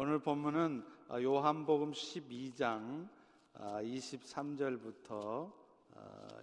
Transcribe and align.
오늘 0.00 0.20
본문은 0.20 0.84
요한복음 1.10 1.90
12장 1.90 3.08
23절부터 3.56 5.52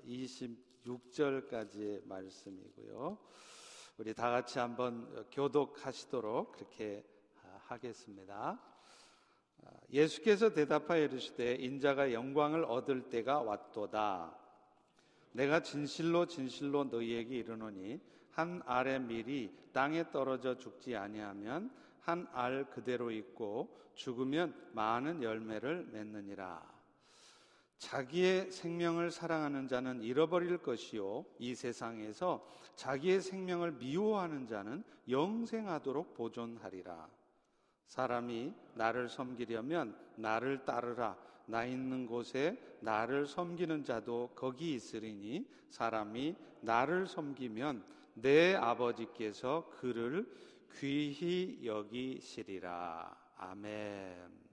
26절까지의 0.05 2.05
말씀이고요. 2.05 3.17
우리 3.97 4.13
다 4.13 4.29
같이 4.29 4.59
한번 4.59 5.25
교독하시도록 5.31 6.51
그렇게 6.51 7.05
하겠습니다. 7.59 8.59
예수께서 9.89 10.51
대답하여 10.51 11.05
이르시되 11.05 11.55
인자가 11.55 12.11
영광을 12.11 12.65
얻을 12.65 13.07
때가 13.07 13.39
왔도다. 13.39 14.37
내가 15.31 15.61
진실로 15.61 16.25
진실로 16.25 16.83
너희에게 16.83 17.37
이르노니 17.37 18.01
한 18.31 18.61
알의 18.65 18.99
밀이 18.99 19.69
땅에 19.71 20.11
떨어져 20.11 20.57
죽지 20.57 20.97
아니하면 20.97 21.84
한 22.05 22.27
알 22.33 22.69
그대로 22.69 23.09
있고 23.09 23.75
죽으면 23.95 24.53
많은 24.73 25.23
열매를 25.23 25.89
맺느니라. 25.91 26.75
자기의 27.79 28.51
생명을 28.51 29.09
사랑하는 29.11 29.67
자는 29.67 30.01
잃어버릴 30.01 30.59
것이요 30.59 31.25
이 31.39 31.55
세상에서 31.55 32.47
자기의 32.75 33.21
생명을 33.21 33.73
미워하는 33.73 34.47
자는 34.47 34.83
영생하도록 35.09 36.13
보존하리라. 36.13 37.09
사람이 37.87 38.53
나를 38.75 39.09
섬기려면 39.09 39.97
나를 40.15 40.63
따르라. 40.63 41.17
나 41.47 41.65
있는 41.65 42.05
곳에 42.05 42.59
나를 42.81 43.25
섬기는 43.25 43.83
자도 43.83 44.31
거기 44.35 44.73
있으리니 44.73 45.47
사람이 45.69 46.35
나를 46.61 47.07
섬기면 47.07 47.83
내 48.15 48.55
아버지께서 48.55 49.69
그를 49.79 50.25
귀히 50.73 51.65
여기시리라. 51.65 53.33
아멘. 53.37 54.45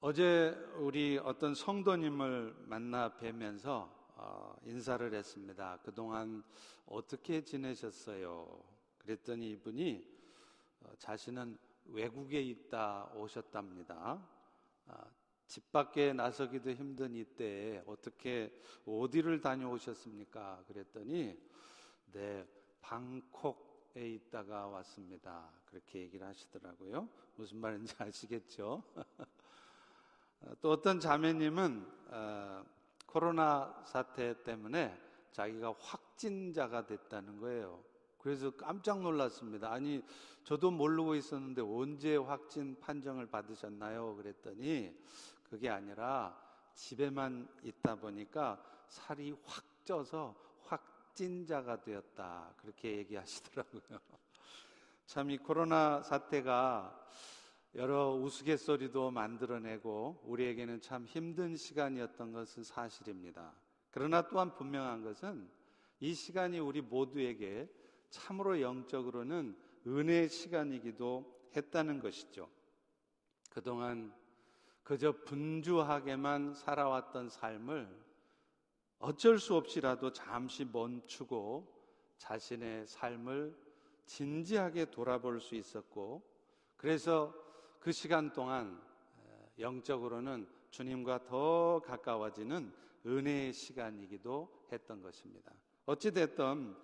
어제 0.00 0.50
우리 0.76 1.18
어떤 1.18 1.54
성도님을 1.54 2.54
만나 2.66 3.16
뵈면서 3.16 3.98
어, 4.16 4.56
인사를 4.64 5.12
했습니다. 5.12 5.78
그동안 5.82 6.42
어떻게 6.86 7.42
지내셨어요? 7.42 8.64
그랬더니 8.98 9.50
이분이 9.52 10.04
어, 10.80 10.92
자신은 10.98 11.58
외국에 11.86 12.40
있다 12.40 13.10
오셨답니다. 13.14 14.26
아, 14.86 15.10
집 15.46 15.72
밖에 15.72 16.12
나서기도 16.12 16.72
힘든 16.72 17.14
이때에 17.14 17.82
어떻게 17.86 18.52
어디를 18.86 19.40
다녀오셨습니까? 19.40 20.64
그랬더니 20.68 21.36
네, 22.12 22.46
방콕 22.80 23.67
에 23.96 24.06
있다가 24.14 24.66
왔습니다. 24.68 25.50
그렇게 25.66 26.00
얘기를 26.00 26.26
하시더라고요. 26.26 27.08
무슨 27.36 27.58
말인지 27.58 27.94
아시겠죠? 27.98 28.82
또 30.60 30.70
어떤 30.70 31.00
자매님은 31.00 31.86
어, 32.10 32.64
코로나 33.06 33.82
사태 33.84 34.40
때문에 34.42 34.96
자기가 35.32 35.74
확진자가 35.78 36.86
됐다는 36.86 37.40
거예요. 37.40 37.82
그래서 38.18 38.50
깜짝 38.50 39.00
놀랐습니다. 39.00 39.72
아니, 39.72 40.02
저도 40.44 40.70
모르고 40.70 41.14
있었는데 41.14 41.62
언제 41.62 42.16
확진 42.16 42.78
판정을 42.80 43.26
받으셨나요? 43.26 44.16
그랬더니 44.16 44.94
그게 45.48 45.68
아니라 45.70 46.36
집에만 46.74 47.48
있다 47.62 47.96
보니까 47.96 48.62
살이 48.88 49.34
확 49.44 49.64
쪄서 49.84 50.34
확 50.62 50.97
진자가 51.18 51.80
되었다. 51.80 52.54
그렇게 52.58 52.98
얘기하시더라고요. 52.98 53.82
참 55.04 55.30
이 55.30 55.36
코로나 55.36 56.00
사태가 56.00 57.08
여러 57.74 58.12
우스갯소리도 58.14 59.10
만들어내고 59.10 60.22
우리에게는 60.22 60.80
참 60.80 61.06
힘든 61.06 61.56
시간이었던 61.56 62.32
것은 62.32 62.62
사실입니다. 62.62 63.52
그러나 63.90 64.28
또한 64.28 64.54
분명한 64.54 65.02
것은 65.02 65.50
이 65.98 66.14
시간이 66.14 66.60
우리 66.60 66.82
모두에게 66.82 67.68
참으로 68.10 68.60
영적으로는 68.60 69.58
은혜의 69.88 70.28
시간이기도 70.28 71.50
했다는 71.56 71.98
것이죠. 71.98 72.48
그동안 73.50 74.14
그저 74.84 75.10
분주하게만 75.24 76.54
살아왔던 76.54 77.28
삶을 77.28 78.07
어쩔 78.98 79.38
수 79.38 79.54
없이라도 79.54 80.12
잠시 80.12 80.64
멈추고 80.64 81.66
자신의 82.18 82.86
삶을 82.86 83.56
진지하게 84.06 84.90
돌아볼 84.90 85.40
수 85.40 85.54
있었고 85.54 86.22
그래서 86.76 87.34
그 87.78 87.92
시간 87.92 88.32
동안 88.32 88.80
영적으로는 89.58 90.48
주님과 90.70 91.24
더 91.24 91.80
가까워지는 91.84 92.72
은혜의 93.06 93.52
시간이기도 93.52 94.66
했던 94.72 95.02
것입니다. 95.02 95.52
어찌됐든 95.86 96.74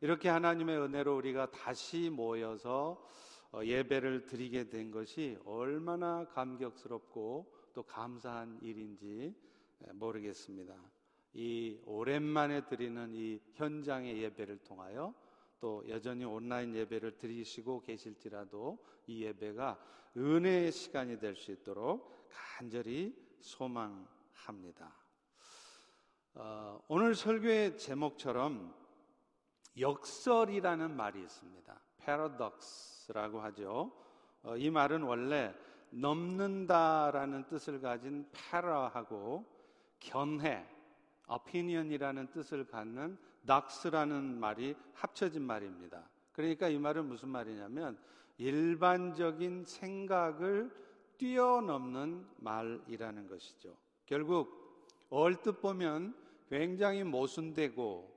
이렇게 0.00 0.28
하나님의 0.28 0.78
은혜로 0.78 1.16
우리가 1.16 1.50
다시 1.50 2.10
모여서 2.10 3.06
어, 3.52 3.62
예배를 3.62 4.26
드리게 4.26 4.70
된 4.70 4.90
것이 4.90 5.38
얼마나 5.44 6.26
감격스럽고 6.28 7.52
또 7.74 7.82
감사한 7.82 8.58
일인지 8.62 9.34
모르겠습니다. 9.92 10.74
이 11.34 11.80
오랜만에 11.86 12.66
드리는 12.66 13.12
이 13.14 13.40
현장의 13.54 14.22
예배를 14.22 14.58
통하여 14.58 15.14
또 15.60 15.84
여전히 15.88 16.24
온라인 16.24 16.74
예배를 16.74 17.16
드리시고 17.16 17.82
계실지라도 17.82 18.78
이 19.06 19.22
예배가 19.24 19.78
은혜의 20.16 20.72
시간이 20.72 21.18
될 21.18 21.36
수 21.36 21.52
있도록 21.52 22.28
간절히 22.30 23.14
소망합니다. 23.40 24.94
어, 26.34 26.82
오늘 26.88 27.14
설교의 27.14 27.78
제목처럼 27.78 28.74
역설이라는 29.78 30.94
말이 30.96 31.20
있습니다. 31.22 31.80
paradox라고 31.98 33.40
하죠. 33.42 33.92
어, 34.42 34.56
이 34.56 34.70
말은 34.70 35.02
원래 35.02 35.54
넘는다라는 35.90 37.46
뜻을 37.48 37.80
가진 37.80 38.28
para하고 38.32 39.44
견해, 39.98 40.66
opinion이라는 41.32 42.30
뜻을 42.30 42.66
갖는 42.66 43.18
dox라는 43.46 44.38
말이 44.38 44.74
합쳐진 44.94 45.42
말입니다. 45.42 46.08
그러니까 46.32 46.68
이 46.68 46.78
말은 46.78 47.06
무슨 47.06 47.28
말이냐면 47.28 47.98
일반적인 48.38 49.64
생각을 49.64 50.70
뛰어넘는 51.18 52.26
말이라는 52.38 53.26
것이죠. 53.28 53.76
결국 54.06 55.06
얼뜻 55.10 55.60
보면 55.60 56.14
굉장히 56.48 57.04
모순되고 57.04 58.12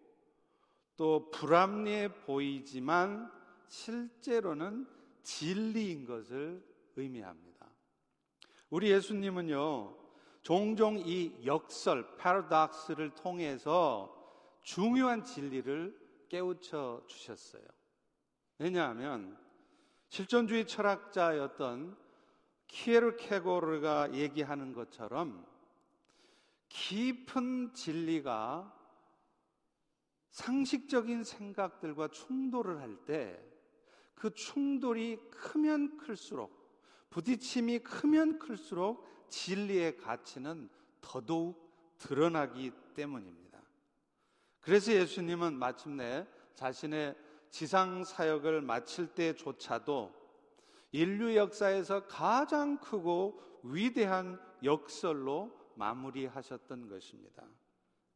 또 0.97 1.29
불합리해 1.31 2.21
보이지만 2.25 3.31
실제로는 3.67 4.87
진리인 5.23 6.05
것을 6.05 6.63
의미합니다. 6.95 7.67
우리 8.69 8.91
예수님은요, 8.91 10.04
종종 10.45 10.99
이 10.99 11.33
역설, 11.43 12.15
파라독스를 12.17 13.15
통해서 13.15 14.15
중요한 14.61 15.23
진리를 15.23 16.27
깨우쳐 16.29 17.01
주셨어요. 17.07 17.63
왜냐하면 18.59 19.35
실존주의 20.09 20.67
철학자였던 20.67 21.97
키에르케고르가 22.67 24.13
얘기하는 24.13 24.73
것처럼 24.73 25.43
깊은 26.69 27.73
진리가 27.73 28.71
상식적인 30.29 31.23
생각들과 31.23 32.09
충돌을 32.09 32.81
할 32.81 32.97
때 33.07 33.55
그 34.13 34.33
충돌이 34.33 35.17
크면 35.29 35.97
클수록 35.97 36.65
부딪힘이 37.09 37.79
크면 37.79 38.39
클수록 38.39 39.05
진리의 39.35 39.97
가치는 39.97 40.69
더더욱 41.01 41.61
드러나기 41.97 42.71
때문입니다. 42.93 43.59
그래서 44.61 44.93
예수님은 44.93 45.59
마침내 45.59 46.25
자신의 46.53 47.15
지상 47.49 48.05
사역을 48.05 48.61
마칠 48.61 49.07
때조차도 49.07 50.13
인류 50.93 51.35
역사에서 51.35 52.07
가장 52.07 52.77
크고 52.77 53.41
위대한 53.63 54.39
역설로 54.63 55.51
마무리하셨던 55.75 56.87
것입니다. 56.87 57.43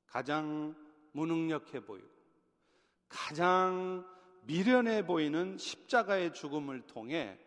가장 0.06 0.74
무능력해 1.12 1.81
보이고 1.81 2.07
가장 3.10 4.06
미련해 4.44 5.06
보이는 5.06 5.57
십자가의 5.57 6.33
죽음을 6.33 6.88
통해 6.88 7.38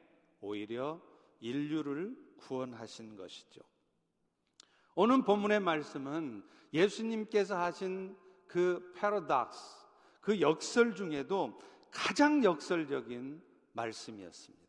오히려 0.42 1.00
인류를 1.40 2.31
구원하신 2.42 3.16
것이죠. 3.16 3.60
오늘 4.94 5.22
본문의 5.22 5.60
말씀은 5.60 6.44
예수님께서 6.72 7.58
하신 7.58 8.16
그 8.46 8.92
패러닥스, 8.94 9.86
그 10.20 10.40
역설 10.40 10.94
중에도 10.94 11.58
가장 11.90 12.44
역설적인 12.44 13.42
말씀이었습니다. 13.72 14.62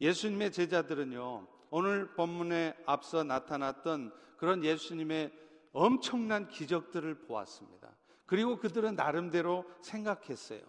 예수님의 0.00 0.52
제자들은요, 0.52 1.46
오늘 1.70 2.12
본문에 2.14 2.76
앞서 2.86 3.24
나타났던 3.24 4.12
그런 4.36 4.64
예수님의 4.64 5.32
엄청난 5.72 6.48
기적들을 6.48 7.22
보았습니다. 7.22 7.96
그리고 8.26 8.58
그들은 8.58 8.94
나름대로 8.94 9.64
생각했어요. 9.80 10.60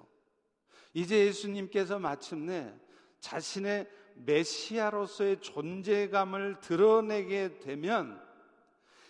이제 0.94 1.25
예수님께서 1.27 2.00
마침내 2.00 2.74
자신의 3.19 3.89
메시아로서의 4.25 5.42
존재감을 5.42 6.60
드러내게 6.60 7.60
되면 7.60 8.21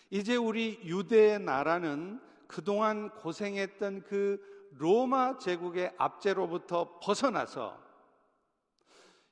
이제 0.09 0.35
우리 0.35 0.79
유대의 0.83 1.39
나라는 1.39 2.19
그동안 2.47 3.09
고생했던 3.11 4.03
그 4.03 4.39
로마 4.77 5.37
제국의 5.37 5.93
압제로부터 5.97 6.99
벗어나서 6.99 7.77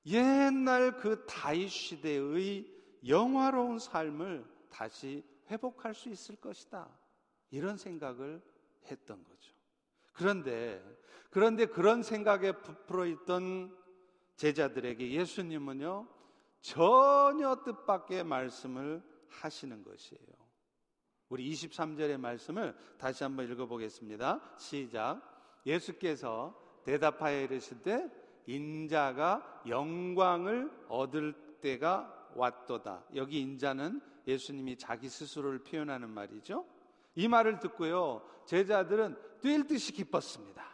옛날 0.05 0.97
그 0.97 1.25
다윗 1.25 1.69
시대의 1.69 2.65
영화로운 3.07 3.79
삶을 3.79 4.45
다시 4.69 5.23
회복할 5.49 5.93
수 5.93 6.09
있을 6.09 6.35
것이다. 6.35 6.89
이런 7.51 7.77
생각을 7.77 8.41
했던 8.89 9.23
거죠. 9.23 9.53
그런데 10.13 10.81
그런데 11.29 11.65
그런 11.65 12.03
생각에 12.03 12.53
부풀어 12.53 13.05
있던 13.05 13.75
제자들에게 14.37 15.11
예수님은요 15.11 16.07
전혀 16.61 17.63
뜻밖의 17.63 18.23
말씀을 18.23 19.03
하시는 19.29 19.83
것이에요. 19.83 20.27
우리 21.29 21.51
23절의 21.51 22.17
말씀을 22.17 22.75
다시 22.97 23.23
한번 23.23 23.51
읽어보겠습니다. 23.51 24.39
시작. 24.57 25.21
예수께서 25.65 26.55
대답하여 26.85 27.41
이르시되 27.41 28.09
인자가 28.47 29.61
영광을 29.67 30.71
얻을 30.87 31.33
때가 31.59 32.31
왔도다. 32.35 33.03
여기 33.15 33.41
인자는 33.41 33.99
예수님이 34.25 34.77
자기 34.77 35.09
스스로를 35.09 35.59
표현하는 35.59 36.09
말이죠. 36.09 36.65
이 37.15 37.27
말을 37.27 37.59
듣고요. 37.59 38.21
제자들은 38.45 39.17
뛸 39.41 39.67
듯이 39.67 39.91
기뻤습니다. 39.91 40.65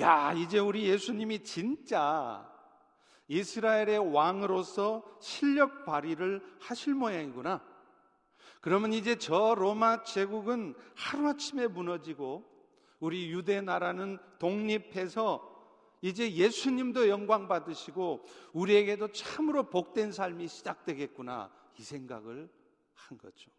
야, 0.00 0.32
이제 0.34 0.58
우리 0.58 0.84
예수님이 0.88 1.42
진짜 1.42 2.46
이스라엘의 3.30 4.12
왕으로서 4.12 5.04
실력 5.20 5.84
발휘를 5.84 6.42
하실 6.58 6.94
모양이구나. 6.94 7.64
그러면 8.60 8.92
이제 8.92 9.16
저 9.16 9.54
로마 9.54 10.02
제국은 10.02 10.74
하루아침에 10.96 11.68
무너지고 11.68 12.44
우리 12.98 13.30
유대 13.30 13.60
나라는 13.60 14.18
독립해서 14.40 15.48
이제 16.02 16.32
예수님도 16.32 17.08
영광 17.08 17.46
받으시고 17.46 18.24
우리에게도 18.52 19.12
참으로 19.12 19.70
복된 19.70 20.10
삶이 20.10 20.48
시작되겠구나 20.48 21.52
이 21.78 21.82
생각을 21.82 22.50
한 22.94 23.16
거죠. 23.16 23.52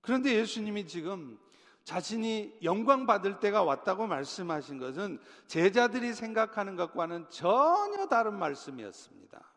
그런데 0.00 0.34
예수님이 0.34 0.86
지금 0.86 1.38
자신이 1.84 2.58
영광 2.62 3.06
받을 3.06 3.40
때가 3.40 3.62
왔다고 3.62 4.06
말씀하신 4.06 4.78
것은 4.78 5.18
제자들이 5.46 6.14
생각하는 6.14 6.76
것과는 6.76 7.28
전혀 7.30 8.06
다른 8.06 8.38
말씀이었습니다. 8.38 9.52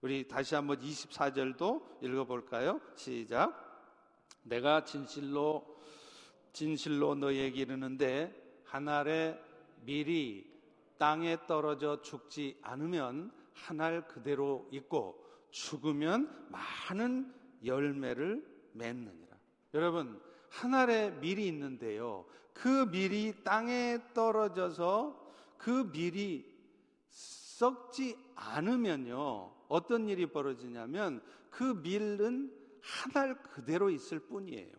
우리 0.00 0.26
다시 0.26 0.54
한번 0.54 0.78
24절도 0.78 2.02
읽어볼까요? 2.02 2.80
시작. 2.96 3.54
내가 4.42 4.84
진실로 4.84 5.76
진실로 6.52 7.14
너에게 7.14 7.60
이르는데 7.60 8.62
한 8.64 8.88
알에 8.88 9.40
밀이 9.84 10.50
땅에 10.98 11.36
떨어져 11.46 12.02
죽지 12.02 12.58
않으면 12.62 13.32
한 13.54 13.80
알 13.80 14.06
그대로 14.08 14.68
있고 14.72 15.22
죽으면 15.50 16.48
많은 16.50 17.32
열매를 17.64 18.44
맺느니라. 18.72 19.36
여러분, 19.74 20.20
한 20.52 20.74
알에 20.74 21.10
밀이 21.10 21.46
있는데요. 21.48 22.26
그 22.52 22.68
밀이 22.90 23.42
땅에 23.42 23.98
떨어져서 24.12 25.18
그 25.56 25.90
밀이 25.92 26.44
썩지 27.08 28.18
않으면요. 28.34 29.50
어떤 29.68 30.08
일이 30.08 30.26
벌어지냐면 30.26 31.22
그 31.50 31.64
밀은 31.64 32.52
한 32.82 33.22
알 33.22 33.40
그대로 33.42 33.90
있을 33.90 34.18
뿐이에요. 34.18 34.72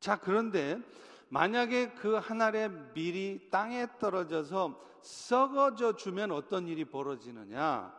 자, 0.00 0.18
그런데 0.18 0.80
만약에 1.28 1.90
그 1.92 2.18
한 2.18 2.40
알의 2.40 2.70
밀이 2.94 3.50
땅에 3.50 3.86
떨어져서 4.00 4.80
썩어져 5.02 5.96
주면 5.96 6.32
어떤 6.32 6.66
일이 6.68 6.84
벌어지느냐? 6.84 7.94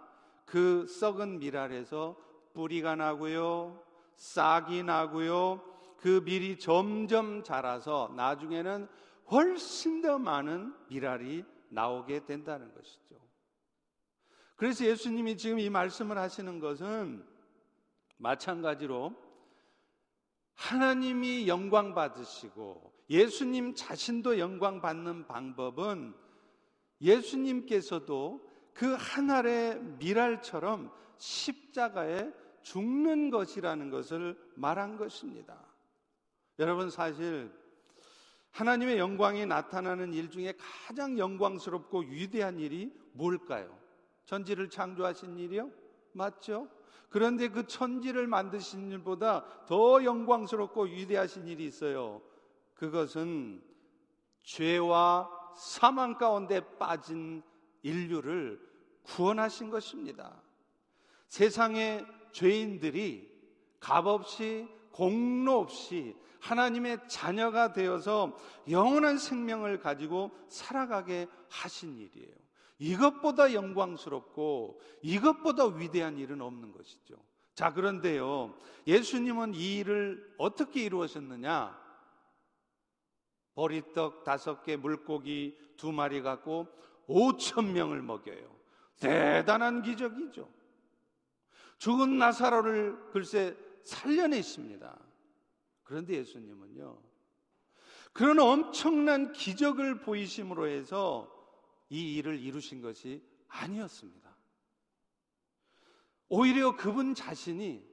그 0.45 0.85
썩은 0.87 1.39
밀 1.39 1.55
아래서 1.57 2.17
뿌리가 2.53 2.95
나고요, 2.95 3.81
싹이 4.15 4.83
나고요, 4.83 5.61
그 6.03 6.21
밀이 6.25 6.59
점점 6.59 7.43
자라서 7.43 8.11
나중에는 8.17 8.89
훨씬 9.31 10.01
더 10.01 10.19
많은 10.19 10.75
밀알이 10.89 11.45
나오게 11.69 12.25
된다는 12.25 12.73
것이죠. 12.73 13.15
그래서 14.57 14.83
예수님이 14.83 15.37
지금 15.37 15.59
이 15.59 15.69
말씀을 15.69 16.17
하시는 16.17 16.59
것은 16.59 17.25
마찬가지로 18.17 19.15
하나님이 20.55 21.47
영광 21.47 21.93
받으시고 21.93 22.91
예수님 23.09 23.73
자신도 23.73 24.39
영광 24.39 24.81
받는 24.81 25.27
방법은 25.27 26.13
예수님께서도 26.99 28.45
그 28.73 28.93
하늘의 28.99 29.79
미랄처럼 29.99 30.91
십자가에 31.15 32.29
죽는 32.61 33.29
것이라는 33.29 33.89
것을 33.89 34.37
말한 34.55 34.97
것입니다. 34.97 35.72
여러분 36.59 36.89
사실 36.89 37.51
하나님의 38.51 38.99
영광이 38.99 39.45
나타나는 39.47 40.13
일 40.13 40.29
중에 40.29 40.53
가장 40.87 41.17
영광스럽고 41.17 42.01
위대한 42.01 42.59
일이 42.59 42.93
뭘까요? 43.13 43.75
천지를 44.25 44.69
창조하신 44.69 45.39
일이요? 45.39 45.71
맞죠? 46.11 46.69
그런데 47.09 47.47
그 47.47 47.65
천지를 47.65 48.27
만드신 48.27 48.91
일보다 48.91 49.65
더 49.65 50.03
영광스럽고 50.03 50.83
위대하신 50.83 51.47
일이 51.47 51.65
있어요. 51.65 52.21
그것은 52.75 53.63
죄와 54.43 55.29
사망 55.55 56.17
가운데 56.17 56.61
빠진 56.77 57.41
인류를 57.81 58.59
구원하신 59.03 59.69
것입니다. 59.69 60.41
세상의 61.27 62.05
죄인들이 62.31 63.31
값없이 63.79 64.67
공로 64.93 65.59
없이 65.59 66.15
하나님의 66.39 66.99
자녀가 67.07 67.73
되어서 67.73 68.37
영원한 68.69 69.17
생명을 69.17 69.79
가지고 69.79 70.31
살아가게 70.47 71.27
하신 71.49 71.97
일이에요. 71.97 72.33
이것보다 72.79 73.53
영광스럽고 73.53 74.79
이것보다 75.01 75.67
위대한 75.67 76.17
일은 76.17 76.41
없는 76.41 76.71
것이죠. 76.71 77.15
자, 77.55 77.73
그런데요. 77.73 78.55
예수님은 78.87 79.53
이 79.53 79.77
일을 79.77 80.35
어떻게 80.37 80.83
이루었느냐? 80.83 81.81
보리떡 83.55 84.23
다섯 84.23 84.63
개, 84.63 84.75
물고기 84.75 85.57
두 85.77 85.91
마리 85.91 86.21
갖고 86.21 86.67
오천 87.07 87.73
명을 87.73 88.01
먹여요. 88.01 88.53
대단한 88.99 89.81
기적이죠. 89.81 90.49
죽은 91.77 92.17
나사로를 92.17 93.11
글쎄 93.11 93.55
살려내십니다. 93.83 94.99
그런데 95.83 96.15
예수님은요, 96.15 97.01
그런 98.13 98.39
엄청난 98.39 99.31
기적을 99.31 100.01
보이심으로 100.01 100.67
해서 100.67 101.29
이 101.89 102.15
일을 102.15 102.39
이루신 102.39 102.81
것이 102.81 103.23
아니었습니다. 103.47 104.23
오히려 106.29 106.75
그분 106.75 107.13
자신이 107.13 107.83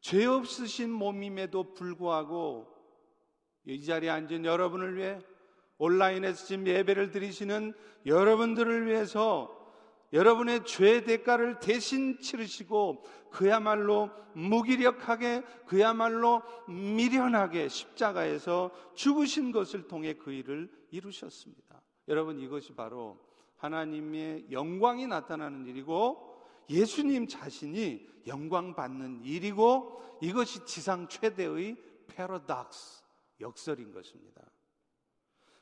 죄 0.00 0.24
없으신 0.24 0.90
몸임에도 0.90 1.74
불구하고 1.74 2.72
이 3.64 3.82
자리에 3.84 4.10
앉은 4.10 4.44
여러분을 4.44 4.96
위해 4.96 5.20
온라인에서 5.78 6.46
지금 6.46 6.66
예배를 6.66 7.10
드리시는 7.10 7.74
여러분들을 8.06 8.86
위해서 8.86 9.55
여러분의 10.16 10.64
죄 10.64 11.04
대가를 11.04 11.60
대신 11.60 12.18
치르시고 12.18 13.04
그야말로 13.30 14.10
무기력하게 14.34 15.42
그야말로 15.66 16.42
미련하게 16.68 17.68
십자가에서 17.68 18.70
죽으신 18.94 19.52
것을 19.52 19.86
통해 19.88 20.14
그 20.14 20.32
일을 20.32 20.70
이루셨습니다. 20.90 21.82
여러분 22.08 22.40
이것이 22.40 22.74
바로 22.74 23.18
하나님의 23.58 24.46
영광이 24.50 25.06
나타나는 25.06 25.66
일이고 25.66 26.40
예수님 26.70 27.28
자신이 27.28 28.08
영광 28.26 28.74
받는 28.74 29.22
일이고 29.22 30.18
이것이 30.22 30.64
지상 30.64 31.08
최대의 31.08 31.76
패러닥스 32.06 33.02
역설인 33.40 33.92
것입니다. 33.92 34.40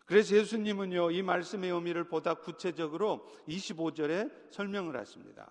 그래서 0.05 0.37
예수님은요, 0.37 1.11
이 1.13 1.23
말씀의 1.23 1.71
의미를 1.71 2.05
보다 2.05 2.35
구체적으로 2.35 3.27
25절에 3.49 4.53
설명을 4.53 4.97
하십니다. 4.99 5.51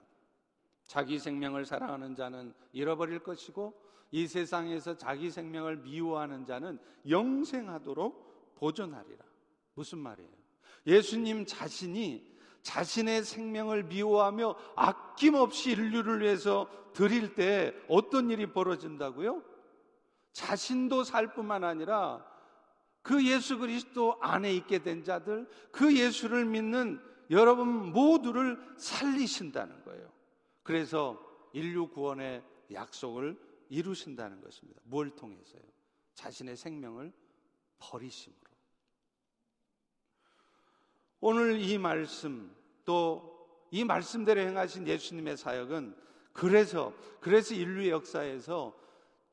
자기 0.86 1.18
생명을 1.18 1.66
사랑하는 1.66 2.16
자는 2.16 2.54
잃어버릴 2.72 3.20
것이고 3.20 3.74
이 4.12 4.28
세상에서 4.28 4.96
자기 4.96 5.32
생명을 5.32 5.78
미워하는 5.78 6.46
자는 6.46 6.78
영생하도록 7.10 8.54
보존하리라. 8.56 9.26
무슨 9.74 9.98
말이에요? 10.00 10.30
예수님 10.86 11.46
자신이 11.46 12.32
자신의 12.62 13.24
생명을 13.24 13.84
미워하며 13.84 14.56
아낌없이 14.76 15.72
인류를 15.72 16.22
위해서 16.22 16.70
드릴 16.94 17.34
때 17.34 17.74
어떤 17.88 18.30
일이 18.30 18.46
벌어진다고요? 18.46 19.44
자신도 20.32 21.04
살 21.04 21.34
뿐만 21.34 21.64
아니라 21.64 22.26
그 23.04 23.24
예수 23.28 23.60
그리스도 23.60 24.18
안에 24.22 24.54
있게 24.56 24.80
된 24.80 25.04
자들, 25.04 25.48
그 25.72 25.96
예수를 25.96 26.46
믿는 26.46 27.00
여러분 27.30 27.92
모두를 27.92 28.60
살리신다는 28.78 29.84
거예요. 29.84 30.12
그래서 30.64 31.22
인류 31.54 31.88
구원의 31.90 32.44
약속을 32.72 33.38
이루신다는 33.70 34.42
것입니다. 34.42 34.82
뭘 34.86 35.12
통해서요? 35.12 35.62
자신의 36.16 36.58
생명을 36.58 37.14
버리심으로. 37.78 38.40
오늘 41.20 41.60
이 41.60 41.78
말씀 41.78 42.56
또 42.84 43.34
이 43.74 43.84
말씀대로 43.84 44.40
행하신 44.40 44.88
예수님의 44.88 45.36
사역은 45.36 45.96
그래서 46.32 46.94
그래서 47.20 47.56
인류의 47.56 47.90
역사에서 47.90 48.78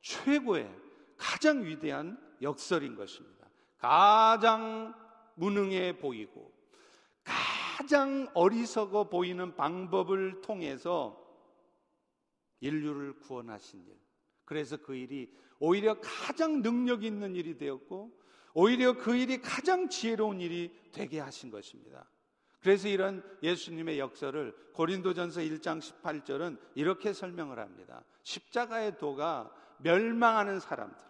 최고의 0.01 0.67
가장 1.15 1.63
위대한 1.63 2.17
역설인 2.41 2.95
것입니다. 2.95 3.40
가장 3.81 4.93
무능해 5.35 5.97
보이고 5.97 6.53
가장 7.23 8.29
어리석어 8.35 9.09
보이는 9.09 9.55
방법을 9.55 10.41
통해서 10.41 11.19
인류를 12.59 13.17
구원하신 13.19 13.85
일. 13.87 13.99
그래서 14.45 14.77
그 14.77 14.95
일이 14.95 15.33
오히려 15.59 15.99
가장 15.99 16.61
능력 16.61 17.03
있는 17.03 17.35
일이 17.35 17.57
되었고 17.57 18.11
오히려 18.53 18.97
그 18.97 19.15
일이 19.15 19.41
가장 19.41 19.89
지혜로운 19.89 20.41
일이 20.41 20.71
되게 20.91 21.19
하신 21.19 21.49
것입니다. 21.49 22.07
그래서 22.59 22.87
이런 22.87 23.23
예수님의 23.41 23.97
역설을 23.97 24.53
고린도전서 24.73 25.41
1장 25.41 25.79
18절은 25.79 26.59
이렇게 26.75 27.13
설명을 27.13 27.57
합니다. 27.57 28.03
십자가의 28.23 28.99
도가 28.99 29.51
멸망하는 29.79 30.59
사람들, 30.59 31.03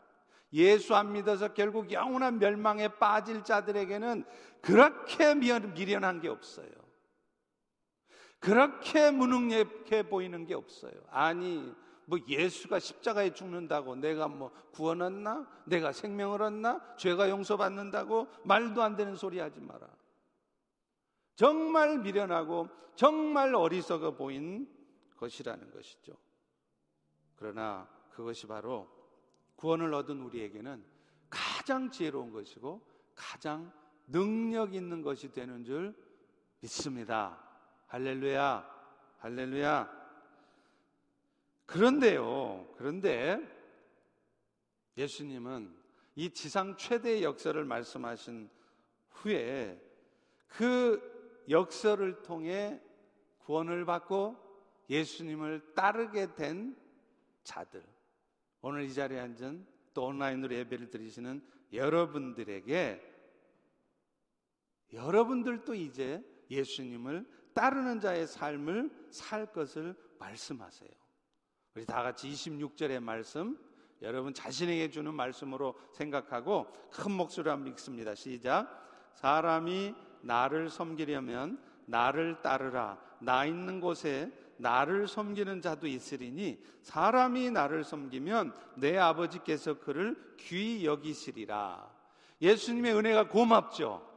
예수 0.53 0.95
안 0.95 1.13
믿어서 1.13 1.53
결국 1.53 1.91
영원한 1.91 2.39
멸망에 2.39 2.87
빠질 2.99 3.43
자들에게는 3.43 4.25
그렇게 4.61 5.33
미련한 5.35 6.19
게 6.19 6.27
없어요. 6.27 6.69
그렇게 8.39 9.11
무능력해 9.11 10.09
보이는 10.09 10.45
게 10.45 10.55
없어요. 10.55 10.93
아니, 11.09 11.73
뭐 12.05 12.19
예수가 12.27 12.79
십자가에 12.79 13.33
죽는다고 13.33 13.95
내가 13.95 14.27
뭐 14.27 14.51
구원 14.71 15.01
얻나? 15.01 15.47
내가 15.65 15.91
생명을 15.91 16.41
얻나? 16.41 16.95
죄가 16.97 17.29
용서받는다고 17.29 18.27
말도 18.43 18.81
안 18.81 18.95
되는 18.95 19.15
소리 19.15 19.39
하지 19.39 19.61
마라. 19.61 19.87
정말 21.35 21.99
미련하고 21.99 22.67
정말 22.95 23.55
어리석어 23.55 24.15
보인 24.15 24.67
것이라는 25.17 25.71
것이죠. 25.71 26.13
그러나 27.35 27.87
그것이 28.09 28.47
바로 28.47 28.89
구원을 29.61 29.93
얻은 29.93 30.19
우리에게는 30.21 30.83
가장 31.29 31.91
지혜로운 31.91 32.31
것이고 32.31 32.81
가장 33.13 33.71
능력 34.07 34.73
있는 34.73 35.03
것이 35.03 35.31
되는 35.31 35.63
줄 35.63 35.95
믿습니다. 36.61 37.39
할렐루야, 37.85 38.67
할렐루야. 39.19 40.01
그런데요, 41.67 42.73
그런데 42.75 43.39
예수님은 44.97 45.77
이 46.15 46.31
지상 46.31 46.75
최대의 46.75 47.23
역사를 47.23 47.63
말씀하신 47.63 48.49
후에 49.11 49.79
그 50.47 51.45
역설을 51.47 52.23
통해 52.23 52.81
구원을 53.45 53.85
받고 53.85 54.37
예수님을 54.89 55.75
따르게 55.75 56.33
된 56.33 56.75
자들, 57.43 57.85
오늘 58.61 58.83
이 58.83 58.93
자리에 58.93 59.19
앉은 59.19 59.65
또 59.93 60.05
온라인으로 60.05 60.55
예배를 60.55 60.89
드리시는 60.89 61.41
여러분들에게 61.73 63.09
여러분들도 64.93 65.73
이제 65.73 66.23
예수님을 66.49 67.25
따르는 67.53 67.99
자의 67.99 68.27
삶을 68.27 69.07
살 69.09 69.51
것을 69.51 69.95
말씀하세요. 70.19 70.89
우리 71.75 71.85
다 71.85 72.03
같이 72.03 72.29
26절의 72.29 72.99
말씀 73.01 73.57
여러분 74.01 74.33
자신에게 74.33 74.89
주는 74.89 75.13
말씀으로 75.13 75.75
생각하고 75.93 76.67
큰 76.91 77.11
목소리로 77.11 77.51
한번 77.51 77.71
읽습니다. 77.73 78.15
시작. 78.15 79.11
사람이 79.13 79.93
나를 80.21 80.69
섬기려면 80.69 81.61
나를 81.85 82.41
따르라. 82.41 82.99
나 83.19 83.45
있는 83.45 83.79
곳에 83.79 84.31
나를 84.61 85.07
섬기는 85.07 85.61
자도 85.61 85.87
있으리니 85.87 86.63
사람이 86.83 87.51
나를 87.51 87.83
섬기면 87.83 88.53
내 88.77 88.97
아버지께서 88.97 89.79
그를 89.79 90.35
귀히 90.37 90.85
여기시리라. 90.85 91.91
예수님의 92.41 92.95
은혜가 92.95 93.27
고맙죠. 93.27 94.07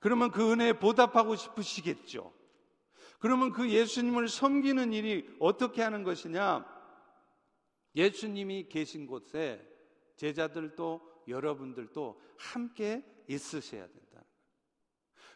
그러면 0.00 0.30
그 0.32 0.52
은혜에 0.52 0.74
보답하고 0.74 1.36
싶으시겠죠. 1.36 2.32
그러면 3.20 3.52
그 3.52 3.70
예수님을 3.70 4.28
섬기는 4.28 4.92
일이 4.92 5.28
어떻게 5.38 5.80
하는 5.80 6.02
것이냐? 6.02 6.66
예수님이 7.94 8.68
계신 8.68 9.06
곳에 9.06 9.64
제자들도 10.16 11.22
여러분들도 11.28 12.20
함께 12.36 13.04
있으셔야 13.28 13.86
된다. 13.86 14.24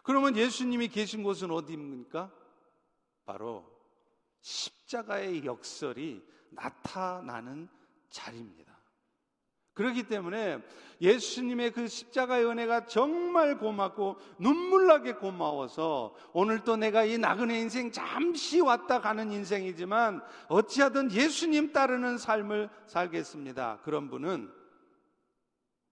그러면 0.03 0.37
예수님이 0.37 0.89
계신 0.89 1.23
곳은 1.23 1.53
어디입니까? 1.53 2.33
바로 3.25 3.76
십자가의 4.47 5.45
역설이 5.45 6.25
나타나는 6.51 7.69
자리입니다. 8.11 8.77
그렇기 9.75 10.05
때문에 10.05 10.63
예수님의 11.01 11.73
그 11.73 11.89
십자가의 11.89 12.47
은혜가 12.47 12.87
정말 12.87 13.59
고맙고 13.59 14.17
눈물나게 14.39 15.15
고마워서 15.15 16.15
오늘 16.33 16.63
또 16.63 16.77
내가 16.77 17.05
이 17.05 17.19
나그네 17.19 17.61
인생 17.61 17.91
잠시 17.91 18.61
왔다 18.61 19.01
가는 19.01 19.33
인생이지만 19.33 20.23
어찌하든 20.49 21.11
예수님 21.11 21.73
따르는 21.73 22.17
삶을 22.17 22.71
살겠습니다. 22.87 23.81
그런 23.83 24.09
분은 24.09 24.51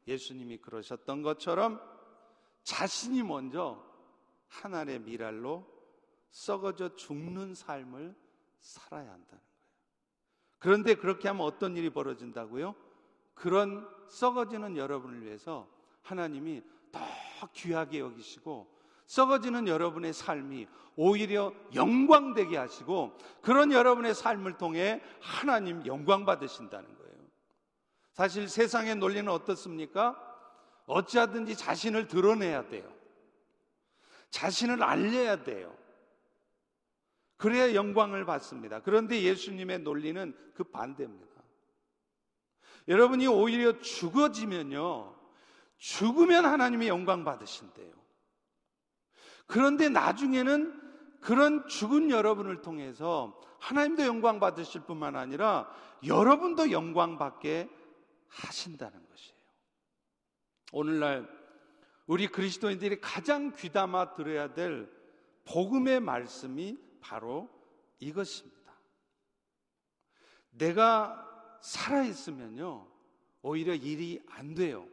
예수님이 0.06 0.58
그러셨던 0.58 1.22
것처럼 1.22 1.80
자신이 2.62 3.22
먼저 3.24 3.84
하나의 4.46 5.00
미랄로 5.00 5.66
썩어져 6.30 6.94
죽는 6.94 7.54
삶을 7.54 8.23
살아야 8.64 9.02
한다는 9.02 9.28
거예요. 9.28 9.44
그런데 10.58 10.94
그렇게 10.94 11.28
하면 11.28 11.44
어떤 11.46 11.76
일이 11.76 11.90
벌어진다고요? 11.90 12.74
그런 13.34 13.86
썩어지는 14.08 14.76
여러분을 14.76 15.22
위해서 15.22 15.68
하나님이 16.02 16.62
더 16.90 17.00
귀하게 17.52 18.00
여기시고 18.00 18.72
썩어지는 19.06 19.68
여러분의 19.68 20.12
삶이 20.12 20.66
오히려 20.96 21.52
영광되게 21.74 22.56
하시고 22.56 23.18
그런 23.42 23.72
여러분의 23.72 24.14
삶을 24.14 24.56
통해 24.56 25.02
하나님 25.20 25.84
영광 25.86 26.24
받으신다는 26.24 26.96
거예요. 26.96 27.14
사실 28.12 28.48
세상의 28.48 28.96
논리는 28.96 29.28
어떻습니까? 29.30 30.16
어찌하든지 30.86 31.56
자신을 31.56 32.06
드러내야 32.06 32.68
돼요. 32.68 32.90
자신을 34.30 34.82
알려야 34.82 35.42
돼요. 35.42 35.76
그래야 37.36 37.74
영광을 37.74 38.24
받습니다. 38.24 38.80
그런데 38.80 39.22
예수님의 39.22 39.80
논리는 39.80 40.34
그 40.54 40.64
반대입니다. 40.64 41.34
여러분이 42.88 43.26
오히려 43.26 43.78
죽어지면요. 43.80 45.14
죽으면 45.76 46.44
하나님의 46.44 46.88
영광 46.88 47.24
받으신대요. 47.24 47.92
그런데 49.46 49.88
나중에는 49.88 50.82
그런 51.20 51.66
죽은 51.66 52.10
여러분을 52.10 52.62
통해서 52.62 53.40
하나님도 53.58 54.04
영광 54.04 54.40
받으실 54.40 54.82
뿐만 54.82 55.16
아니라 55.16 55.68
여러분도 56.06 56.70
영광 56.70 57.16
받게 57.18 57.68
하신다는 58.28 58.92
것이에요. 59.08 59.38
오늘날 60.72 61.28
우리 62.06 62.28
그리스도인들이 62.28 63.00
가장 63.00 63.52
귀담아 63.56 64.14
들어야 64.14 64.52
될 64.52 64.90
복음의 65.46 66.00
말씀이 66.00 66.78
바로 67.04 67.50
이것입니다. 67.98 68.72
내가 70.50 71.20
살아있으면요, 71.60 72.88
오히려 73.42 73.74
일이 73.74 74.22
안 74.30 74.54
돼요. 74.54 74.88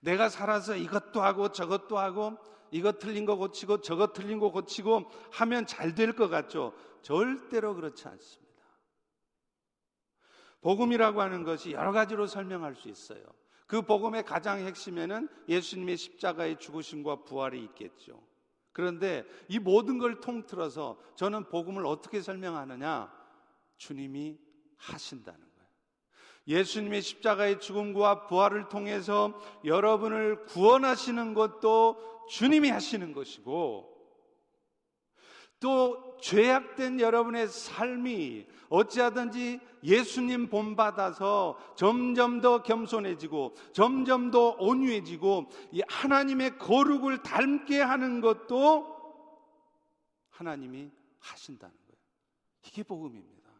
내가 0.00 0.28
살아서 0.28 0.76
이것도 0.76 1.20
하고 1.20 1.50
저것도 1.50 1.98
하고 1.98 2.38
이거 2.70 2.92
틀린 2.92 3.26
거 3.26 3.34
고치고 3.36 3.80
저거 3.80 4.12
틀린 4.12 4.38
거 4.38 4.50
고치고 4.52 5.10
하면 5.32 5.66
잘 5.66 5.94
될 5.94 6.14
것 6.14 6.28
같죠? 6.28 6.74
절대로 7.02 7.74
그렇지 7.74 8.06
않습니다. 8.06 8.50
복음이라고 10.60 11.20
하는 11.20 11.42
것이 11.42 11.72
여러 11.72 11.90
가지로 11.90 12.26
설명할 12.26 12.76
수 12.76 12.88
있어요. 12.88 13.24
그 13.66 13.82
복음의 13.82 14.24
가장 14.24 14.60
핵심에는 14.60 15.28
예수님의 15.48 15.96
십자가의 15.96 16.58
죽으심과 16.58 17.24
부활이 17.24 17.62
있겠죠. 17.64 18.22
그런데 18.80 19.26
이 19.46 19.58
모든 19.58 19.98
걸 19.98 20.20
통틀어서 20.20 20.98
저는 21.14 21.50
복음을 21.50 21.84
어떻게 21.84 22.22
설명하느냐? 22.22 23.12
주님이 23.76 24.38
하신다는 24.78 25.38
거예요. 25.38 25.68
예수님의 26.48 27.02
십자가의 27.02 27.60
죽음과 27.60 28.26
부활을 28.26 28.70
통해서 28.70 29.38
여러분을 29.66 30.46
구원하시는 30.46 31.34
것도 31.34 32.26
주님이 32.30 32.70
하시는 32.70 33.12
것이고 33.12 33.86
또 35.60 36.09
죄악된 36.20 37.00
여러분의 37.00 37.48
삶이 37.48 38.46
어찌하든지 38.68 39.60
예수님 39.82 40.48
본받아서 40.48 41.58
점점 41.76 42.40
더 42.40 42.62
겸손해지고 42.62 43.54
점점 43.72 44.30
더 44.30 44.50
온유해지고 44.58 45.48
이 45.72 45.82
하나님의 45.88 46.58
거룩을 46.58 47.22
닮게 47.22 47.80
하는 47.80 48.20
것도 48.20 48.96
하나님이 50.30 50.90
하신다는 51.18 51.74
거예요. 51.74 52.00
이게 52.66 52.82
복음입니다. 52.82 53.50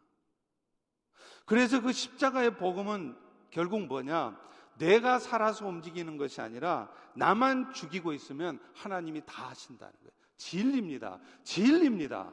그래서 1.45 1.81
그 1.81 1.91
십자가의 1.91 2.57
복음은 2.57 3.17
결국 3.49 3.85
뭐냐? 3.87 4.39
내가 4.77 5.19
살아서 5.19 5.67
움직이는 5.67 6.17
것이 6.17 6.41
아니라 6.41 6.89
나만 7.13 7.73
죽이고 7.73 8.13
있으면 8.13 8.59
하나님이 8.73 9.21
다 9.25 9.49
하신다는 9.49 9.93
거예요. 9.93 10.11
진리입니다. 10.37 11.19
진리입니다. 11.43 12.31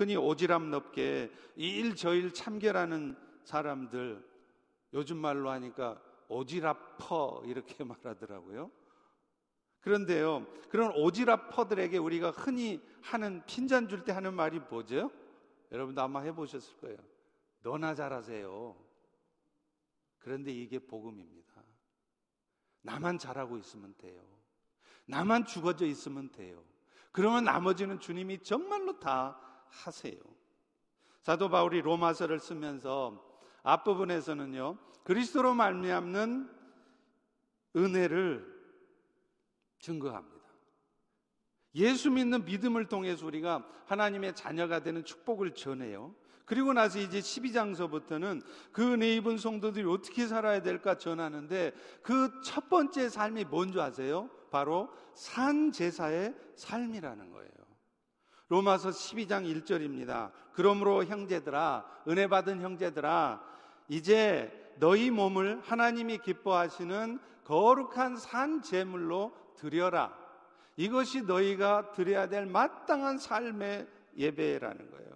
흔히 0.00 0.16
오지랖 0.16 0.70
넓게 0.70 1.30
이 1.56 1.78
일 1.78 1.94
저 1.94 2.14
일 2.14 2.32
참견하는 2.32 3.14
사람들 3.44 4.26
요즘 4.94 5.18
말로 5.18 5.50
하니까 5.50 6.00
오지랖퍼 6.28 7.46
이렇게 7.46 7.84
말하더라고요. 7.84 8.70
그런데요, 9.80 10.46
그런 10.70 10.92
오지랖퍼들에게 10.92 12.02
우리가 12.02 12.30
흔히 12.30 12.80
하는 13.02 13.44
핀잔 13.46 13.88
줄 13.88 14.04
때 14.04 14.12
하는 14.12 14.32
말이 14.34 14.58
뭐죠? 14.58 15.10
여러분도 15.70 16.00
아마 16.00 16.20
해보셨을 16.20 16.78
거예요. 16.78 16.96
너나 17.62 17.94
잘하세요. 17.94 18.76
그런데 20.18 20.50
이게 20.50 20.78
복음입니다. 20.78 21.62
나만 22.82 23.18
잘하고 23.18 23.58
있으면 23.58 23.94
돼요. 23.98 24.22
나만 25.06 25.44
죽어져 25.44 25.84
있으면 25.84 26.30
돼요. 26.30 26.62
그러면 27.12 27.44
나머지는 27.44 28.00
주님이 28.00 28.42
정말로 28.42 28.98
다 28.98 29.38
하세요. 29.70 30.14
사도 31.22 31.48
바울이 31.48 31.80
로마서를 31.82 32.38
쓰면서 32.38 33.24
앞부분에서는요. 33.62 34.78
그리스도로 35.04 35.54
말미암는 35.54 36.50
은혜를 37.76 38.60
증거합니다. 39.78 40.40
예수 41.76 42.10
믿는 42.10 42.44
믿음을 42.44 42.86
통해서 42.86 43.26
우리가 43.26 43.66
하나님의 43.86 44.34
자녀가 44.34 44.82
되는 44.82 45.04
축복을 45.04 45.54
전해요. 45.54 46.14
그리고 46.44 46.72
나서 46.72 46.98
이제 46.98 47.20
12장서부터는 47.20 48.42
그 48.72 48.92
은혜 48.92 49.14
입은 49.14 49.38
성도들이 49.38 49.88
어떻게 49.88 50.26
살아야 50.26 50.62
될까 50.62 50.98
전하는데 50.98 51.72
그 52.02 52.40
첫 52.42 52.68
번째 52.68 53.08
삶이 53.08 53.44
뭔지 53.44 53.80
아세요? 53.80 54.28
바로 54.50 54.90
산 55.14 55.70
제사의 55.70 56.34
삶이라는 56.56 57.30
거예요. 57.30 57.59
로마서 58.50 58.90
12장 58.90 59.46
1절입니다. 59.62 60.32
그러므로 60.52 61.04
형제들아, 61.04 61.84
은혜 62.08 62.26
받은 62.26 62.60
형제들아, 62.60 63.40
이제 63.88 64.74
너희 64.78 65.10
몸을 65.10 65.60
하나님이 65.62 66.18
기뻐하시는 66.18 67.20
거룩한 67.44 68.16
산 68.16 68.60
제물로 68.60 69.32
드려라. 69.56 70.16
이것이 70.76 71.22
너희가 71.22 71.92
드려야 71.92 72.28
될 72.28 72.46
마땅한 72.46 73.18
삶의 73.18 73.86
예배라는 74.16 74.90
거예요. 74.90 75.10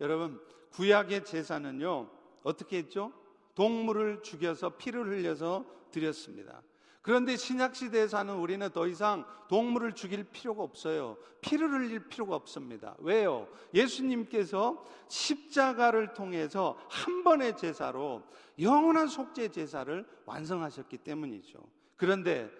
여러분, 0.00 0.38
구약의 0.72 1.24
제사는요, 1.24 2.10
어떻게 2.42 2.78
했죠? 2.78 3.12
동물을 3.54 4.22
죽여서 4.22 4.76
피를 4.76 5.06
흘려서 5.08 5.64
드렸습니다. 5.90 6.60
그런데 7.04 7.36
신약 7.36 7.76
시대에 7.76 8.08
사는 8.08 8.34
우리는 8.34 8.66
더 8.70 8.86
이상 8.86 9.26
동물을 9.48 9.92
죽일 9.92 10.24
필요가 10.24 10.62
없어요. 10.62 11.18
피를 11.42 11.70
흘릴 11.70 12.08
필요가 12.08 12.34
없습니다. 12.34 12.96
왜요? 12.98 13.46
예수님께서 13.74 14.82
십자가를 15.08 16.14
통해서 16.14 16.78
한 16.88 17.22
번의 17.22 17.58
제사로 17.58 18.22
영원한 18.58 19.06
속죄 19.06 19.50
제사를 19.50 20.06
완성하셨기 20.24 20.96
때문이죠. 20.96 21.58
그런데 21.96 22.50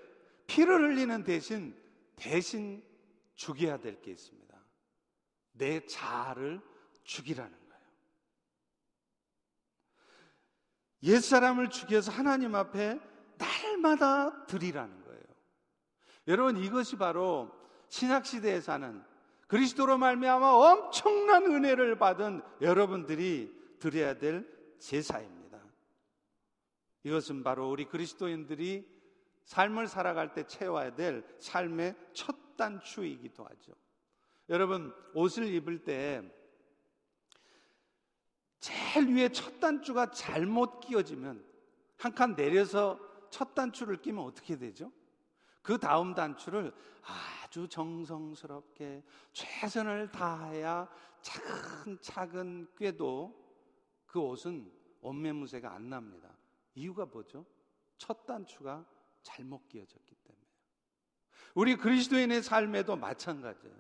피를 0.47 0.91
흘리는 0.91 1.25
대신 1.25 1.75
대신 2.15 2.85
죽여야 3.37 3.79
될 3.79 4.03
게 4.03 4.11
있습니다. 4.11 4.55
내 5.53 5.87
자아를 5.87 6.61
죽이라는 7.05 7.51
거예요. 7.51 7.85
옛사람을 11.03 11.71
죽여서 11.71 12.13
하나님 12.13 12.55
앞에 12.55 13.01
날마다 13.39 14.47
드리라는 14.47 15.03
거예요. 15.05 15.23
여러분 16.29 16.57
이것이 16.57 16.97
바로 16.97 17.51
신약 17.89 18.27
시대에 18.27 18.61
사는 18.61 19.03
그리스도로 19.47 19.99
말미암아 19.99 20.53
엄청난 20.53 21.45
은혜를 21.45 21.99
받은 21.99 22.43
여러분들이 22.61 23.55
드려야 23.79 24.15
될 24.19 24.49
제사입니다. 24.79 25.61
이것은 27.05 27.43
바로 27.43 27.71
우리 27.71 27.85
그리스도인들이 27.85 28.89
삶을 29.45 29.87
살아갈 29.87 30.33
때 30.33 30.47
채워야 30.47 30.95
될 30.95 31.25
삶의 31.39 31.95
첫 32.15 32.57
단추이기도 32.57 33.45
하죠. 33.45 33.73
여러분 34.49 34.95
옷을 35.13 35.47
입을 35.53 35.85
때 35.85 36.23
제일 38.61 39.15
위에 39.15 39.29
첫 39.29 39.61
단추가 39.61 40.11
잘못 40.11 40.81
끼워지면 40.81 41.45
한 41.99 42.15
칸 42.15 42.35
내려서 42.35 42.99
첫 43.35 43.53
단추를 43.53 44.01
끼면 44.01 44.23
어떻게 44.23 44.57
되죠? 44.57 44.93
그 45.61 45.77
다음 45.77 46.15
단추를 46.15 46.73
아주 47.43 47.67
정성스럽게 47.67 49.03
최선을 49.33 50.13
다해야 50.13 50.89
차근차근 51.21 52.69
꿰도 52.77 53.35
그 54.07 54.21
옷은 54.21 54.71
옷매무새가 55.01 55.75
안 55.75 55.89
납니다. 55.91 56.29
이유가 56.77 57.07
뭐죠? 57.07 57.45
첫 57.99 58.25
단추가 58.25 58.87
잘못 59.25 59.69
끼어졌기 59.69 60.15
때문에. 60.15 60.47
우리 61.55 61.75
그리스도인의 61.75 62.41
삶에도 62.41 62.95
마찬가지예요. 62.95 63.75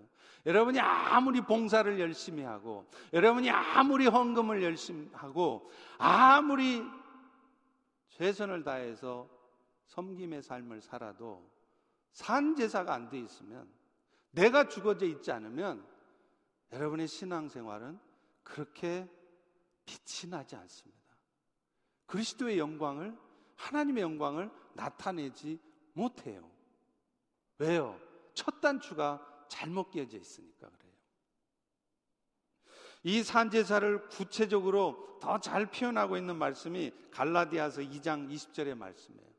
여러분이 0.47 0.81
아무리 0.81 1.40
봉사를 1.40 2.01
열심히 2.01 2.43
하고, 2.43 2.90
여러분이 3.12 3.51
아무리 3.51 4.09
헌금을 4.09 4.64
열심히 4.64 5.09
하고, 5.12 5.71
아무리 5.97 6.83
최선을 8.09 8.64
다해서 8.64 9.34
섬김의 9.95 10.43
삶을 10.43 10.81
살아도 10.81 11.49
산 12.13 12.57
제사가 12.57 12.93
안 12.95 13.09
돼 13.09 13.19
있으면 13.21 13.69
내가 14.33 14.69
죽어져 14.69 15.07
있지 15.07 15.31
않으면 15.31 15.87
여러분의 16.73 17.07
신앙생활은 17.07 17.99
그렇게 18.43 19.09
빛이 19.85 20.31
나지 20.31 20.57
않습니다. 20.57 21.01
그리스도의 22.07 22.59
영광을 22.59 23.17
하나님의 23.57 24.03
영광을 24.03 24.51
나타내지 24.75 25.61
못해요. 25.93 26.51
왜요? 27.59 28.01
첫 28.35 28.61
단추가 28.61 29.25
잘못 29.49 29.91
끼어져 29.91 30.19
있으니까 30.19 30.69
그래요. 30.71 30.93
이 33.05 33.23
산제사를 33.23 34.09
구체적으로 34.09 35.19
더 35.21 35.39
잘 35.39 35.67
표현하고 35.67 36.17
있는 36.17 36.37
말씀이 36.37 36.93
갈라디아서 37.13 37.83
2장 37.83 38.29
20절의 38.31 38.77
말씀이에요. 38.77 39.34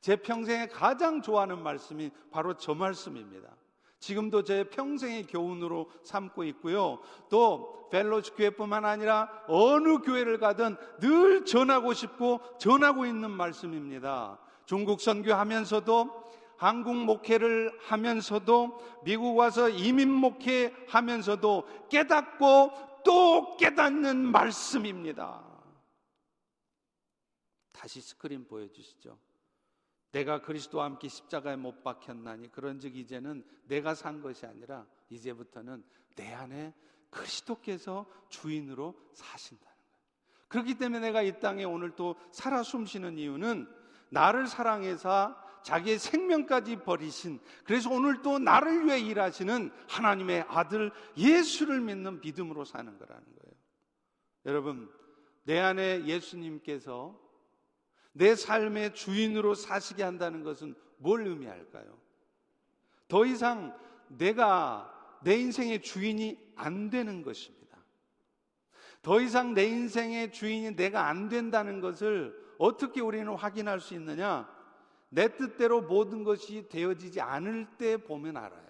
제 0.00 0.16
평생에 0.16 0.66
가장 0.68 1.20
좋아하는 1.22 1.62
말씀이 1.62 2.10
바로 2.30 2.54
저 2.54 2.74
말씀입니다. 2.74 3.54
지금도 3.98 4.44
제 4.44 4.64
평생의 4.64 5.26
교훈으로 5.26 5.90
삼고 6.04 6.44
있고요. 6.44 7.00
또 7.28 7.88
펠로시 7.90 8.32
교회뿐만 8.32 8.86
아니라 8.86 9.44
어느 9.46 9.98
교회를 9.98 10.38
가든 10.38 10.76
늘 11.00 11.44
전하고 11.44 11.92
싶고 11.92 12.40
전하고 12.58 13.04
있는 13.04 13.30
말씀입니다. 13.30 14.38
중국 14.64 15.00
선교하면서도 15.00 16.30
한국 16.56 16.94
목회를 16.94 17.78
하면서도 17.82 19.02
미국 19.04 19.36
와서 19.36 19.68
이민 19.68 20.10
목회 20.10 20.74
하면서도 20.88 21.88
깨닫고 21.90 23.02
또 23.04 23.56
깨닫는 23.56 24.16
말씀입니다. 24.16 25.42
다시 27.72 28.00
스크린 28.00 28.46
보여주시죠. 28.46 29.18
내가 30.12 30.42
그리스도와 30.42 30.86
함께 30.86 31.08
십자가에 31.08 31.56
못 31.56 31.82
박혔나니 31.82 32.50
그런즉 32.50 32.96
이제는 32.96 33.44
내가 33.66 33.94
산 33.94 34.20
것이 34.20 34.46
아니라 34.46 34.86
이제부터는 35.08 35.84
내 36.16 36.32
안에 36.32 36.74
그리스도께서 37.10 38.06
주인으로 38.28 38.94
사신다는 39.12 39.66
거예요. 39.66 40.00
그렇기 40.48 40.74
때문에 40.74 41.00
내가 41.00 41.22
이 41.22 41.38
땅에 41.38 41.64
오늘 41.64 41.90
또 41.96 42.16
살아 42.32 42.62
숨쉬는 42.62 43.18
이유는 43.18 43.68
나를 44.10 44.46
사랑해서 44.46 45.36
자기의 45.62 45.98
생명까지 45.98 46.76
버리신 46.76 47.38
그래서 47.64 47.90
오늘 47.90 48.22
또 48.22 48.38
나를 48.38 48.86
위해 48.86 48.98
일하시는 48.98 49.70
하나님의 49.88 50.46
아들 50.48 50.90
예수를 51.16 51.80
믿는 51.80 52.20
믿음으로 52.20 52.64
사는 52.64 52.98
거라는 52.98 53.24
거예요. 53.24 53.54
여러분, 54.46 54.90
내 55.44 55.58
안에 55.58 56.06
예수님께서 56.06 57.29
내 58.20 58.34
삶의 58.34 58.94
주인으로 58.94 59.54
사시게 59.54 60.02
한다는 60.02 60.44
것은 60.44 60.74
뭘 60.98 61.26
의미할까요? 61.26 61.86
더 63.08 63.24
이상 63.24 63.74
내가 64.08 65.18
내 65.22 65.36
인생의 65.36 65.80
주인이 65.80 66.52
안 66.54 66.90
되는 66.90 67.22
것입니다. 67.22 67.78
더 69.00 69.22
이상 69.22 69.54
내 69.54 69.64
인생의 69.64 70.32
주인이 70.32 70.76
내가 70.76 71.08
안 71.08 71.30
된다는 71.30 71.80
것을 71.80 72.38
어떻게 72.58 73.00
우리는 73.00 73.26
확인할 73.34 73.80
수 73.80 73.94
있느냐? 73.94 74.46
내 75.08 75.34
뜻대로 75.34 75.80
모든 75.80 76.22
것이 76.22 76.68
되어지지 76.68 77.22
않을 77.22 77.68
때 77.78 77.96
보면 77.96 78.36
알아요. 78.36 78.69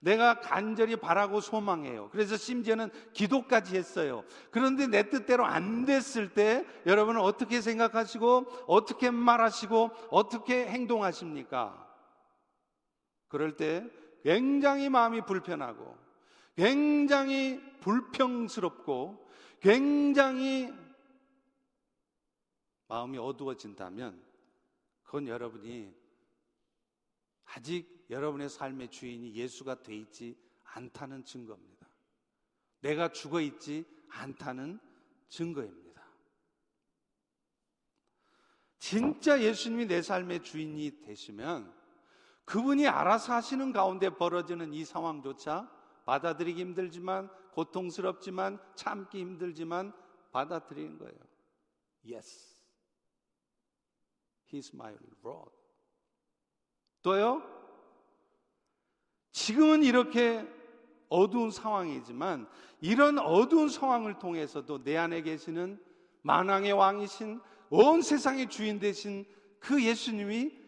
내가 0.00 0.40
간절히 0.40 0.96
바라고 0.96 1.40
소망해요. 1.40 2.08
그래서 2.10 2.36
심지어는 2.36 2.90
기도까지 3.12 3.76
했어요. 3.76 4.24
그런데 4.50 4.86
내 4.86 5.08
뜻대로 5.08 5.44
안 5.44 5.84
됐을 5.84 6.34
때 6.34 6.64
여러분은 6.86 7.20
어떻게 7.20 7.60
생각하시고 7.60 8.64
어떻게 8.66 9.10
말하시고 9.10 9.90
어떻게 10.10 10.66
행동하십니까? 10.66 11.86
그럴 13.26 13.56
때 13.56 13.84
굉장히 14.22 14.88
마음이 14.88 15.22
불편하고 15.22 15.96
굉장히 16.56 17.60
불평스럽고 17.80 19.28
굉장히 19.60 20.72
마음이 22.88 23.18
어두워진다면 23.18 24.22
그건 25.02 25.28
여러분이 25.28 25.92
아직 27.44 27.97
여러분의 28.10 28.48
삶의 28.48 28.90
주인이 28.90 29.34
예수가 29.34 29.82
돼 29.82 29.94
있지 29.96 30.36
않다는 30.64 31.24
증거입니다. 31.24 31.88
내가 32.80 33.12
죽어 33.12 33.40
있지 33.40 33.84
않다는 34.08 34.80
증거입니다. 35.28 35.88
진짜 38.78 39.42
예수님이 39.42 39.86
내 39.86 40.00
삶의 40.00 40.42
주인이 40.42 41.02
되시면 41.02 41.76
그분이 42.44 42.86
알아서 42.86 43.34
하시는 43.34 43.72
가운데 43.72 44.08
벌어지는 44.08 44.72
이 44.72 44.84
상황조차 44.84 45.70
받아들이기 46.06 46.60
힘들지만 46.60 47.30
고통스럽지만 47.52 48.58
참기 48.74 49.20
힘들지만 49.20 49.92
받아들이는 50.32 50.98
거예요. 50.98 51.18
Yes. 52.10 52.56
He's 54.50 54.72
my 54.72 54.96
Lord. 55.22 55.50
또요, 57.02 57.57
지금은 59.38 59.84
이렇게 59.84 60.44
어두운 61.08 61.52
상황이지만 61.52 62.48
이런 62.80 63.20
어두운 63.20 63.68
상황을 63.68 64.18
통해서도 64.18 64.82
내 64.82 64.96
안에 64.96 65.22
계시는 65.22 65.80
만왕의 66.22 66.72
왕이신 66.72 67.40
온 67.70 68.02
세상의 68.02 68.50
주인 68.50 68.80
되신 68.80 69.24
그 69.60 69.82
예수님이 69.82 70.58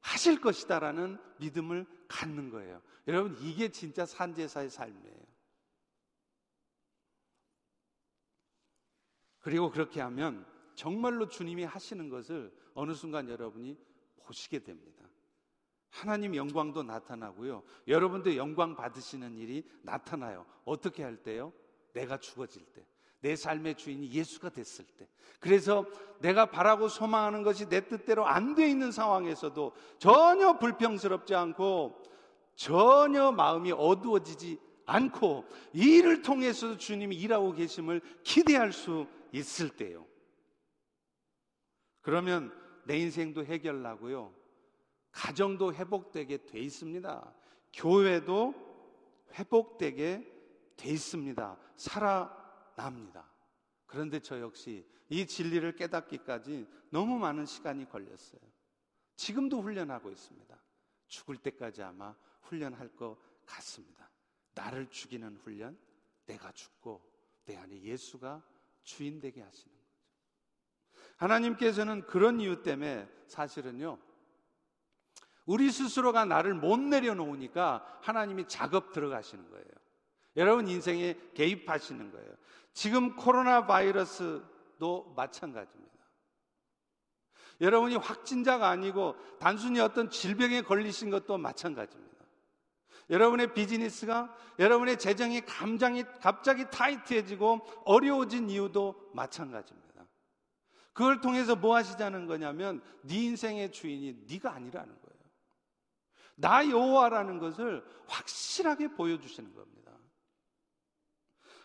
하실 0.00 0.40
것이다라는 0.40 1.16
믿음을 1.38 1.86
갖는 2.08 2.50
거예요. 2.50 2.82
여러분, 3.06 3.38
이게 3.40 3.68
진짜 3.68 4.04
산제사의 4.04 4.68
삶이에요. 4.68 5.18
그리고 9.38 9.70
그렇게 9.70 10.00
하면 10.00 10.44
정말로 10.74 11.28
주님이 11.28 11.62
하시는 11.62 12.08
것을 12.08 12.52
어느 12.74 12.94
순간 12.94 13.28
여러분이 13.28 13.78
보시게 14.16 14.58
됩니다. 14.64 15.08
하나님 15.90 16.34
영광도 16.34 16.82
나타나고요. 16.82 17.62
여러분도 17.86 18.36
영광 18.36 18.74
받으시는 18.76 19.36
일이 19.36 19.64
나타나요. 19.82 20.44
어떻게 20.64 21.02
할 21.02 21.16
때요? 21.16 21.52
내가 21.92 22.18
죽어질 22.18 22.64
때. 22.66 22.86
내 23.20 23.34
삶의 23.34 23.74
주인이 23.74 24.10
예수가 24.12 24.50
됐을 24.50 24.84
때. 24.96 25.08
그래서 25.40 25.86
내가 26.20 26.46
바라고 26.46 26.88
소망하는 26.88 27.42
것이 27.42 27.68
내 27.68 27.86
뜻대로 27.88 28.26
안 28.26 28.54
돼 28.54 28.68
있는 28.68 28.92
상황에서도 28.92 29.72
전혀 29.98 30.58
불평스럽지 30.58 31.34
않고 31.34 32.00
전혀 32.54 33.32
마음이 33.32 33.72
어두워지지 33.72 34.58
않고 34.86 35.44
이 35.74 35.98
일을 35.98 36.22
통해서도 36.22 36.76
주님이 36.78 37.16
일하고 37.16 37.52
계심을 37.52 38.00
기대할 38.22 38.72
수 38.72 39.06
있을 39.32 39.68
때요. 39.70 40.06
그러면 42.00 42.52
내 42.84 42.98
인생도 42.98 43.44
해결나고요. 43.44 44.32
가정도 45.18 45.74
회복되게 45.74 46.46
돼 46.46 46.60
있습니다. 46.60 47.34
교회도 47.72 48.54
회복되게 49.34 50.24
돼 50.76 50.90
있습니다. 50.90 51.58
살아납니다. 51.74 53.28
그런데 53.86 54.20
저 54.20 54.40
역시 54.40 54.86
이 55.08 55.26
진리를 55.26 55.74
깨닫기까지 55.74 56.68
너무 56.90 57.18
많은 57.18 57.46
시간이 57.46 57.88
걸렸어요. 57.88 58.40
지금도 59.16 59.60
훈련하고 59.60 60.08
있습니다. 60.12 60.56
죽을 61.08 61.36
때까지 61.36 61.82
아마 61.82 62.14
훈련할 62.42 62.94
것 62.94 63.18
같습니다. 63.44 64.08
나를 64.54 64.88
죽이는 64.88 65.38
훈련, 65.38 65.76
내가 66.26 66.52
죽고 66.52 67.02
내 67.44 67.56
안에 67.56 67.82
예수가 67.82 68.40
주인 68.84 69.18
되게 69.18 69.42
하시는 69.42 69.76
하나님께서는 71.16 72.06
그런 72.06 72.40
이유 72.40 72.62
때문에 72.62 73.08
사실은요, 73.26 73.98
우리 75.48 75.70
스스로가 75.70 76.26
나를 76.26 76.52
못 76.52 76.78
내려놓으니까 76.78 78.00
하나님이 78.02 78.46
작업 78.48 78.92
들어가시는 78.92 79.48
거예요. 79.48 79.64
여러분 80.36 80.68
인생에 80.68 81.16
개입하시는 81.32 82.12
거예요. 82.12 82.28
지금 82.74 83.16
코로나 83.16 83.66
바이러스도 83.66 85.14
마찬가지입니다. 85.16 85.88
여러분이 87.62 87.96
확진자가 87.96 88.68
아니고 88.68 89.16
단순히 89.40 89.80
어떤 89.80 90.10
질병에 90.10 90.60
걸리신 90.60 91.08
것도 91.08 91.38
마찬가지입니다. 91.38 92.08
여러분의 93.08 93.54
비즈니스가 93.54 94.36
여러분의 94.58 94.98
재정이 94.98 95.46
감장이 95.46 96.04
갑자기 96.20 96.66
타이트해지고 96.70 97.66
어려워진 97.86 98.50
이유도 98.50 99.10
마찬가지입니다. 99.14 100.04
그걸 100.92 101.22
통해서 101.22 101.56
뭐 101.56 101.74
하시자는 101.74 102.26
거냐면 102.26 102.82
네 103.00 103.24
인생의 103.24 103.72
주인이 103.72 104.26
네가 104.28 104.52
아니라는 104.52 104.88
거예요. 104.88 105.07
나 106.40 106.68
여호와라는 106.68 107.38
것을 107.38 107.84
확실하게 108.06 108.88
보여주시는 108.92 109.54
겁니다. 109.54 109.92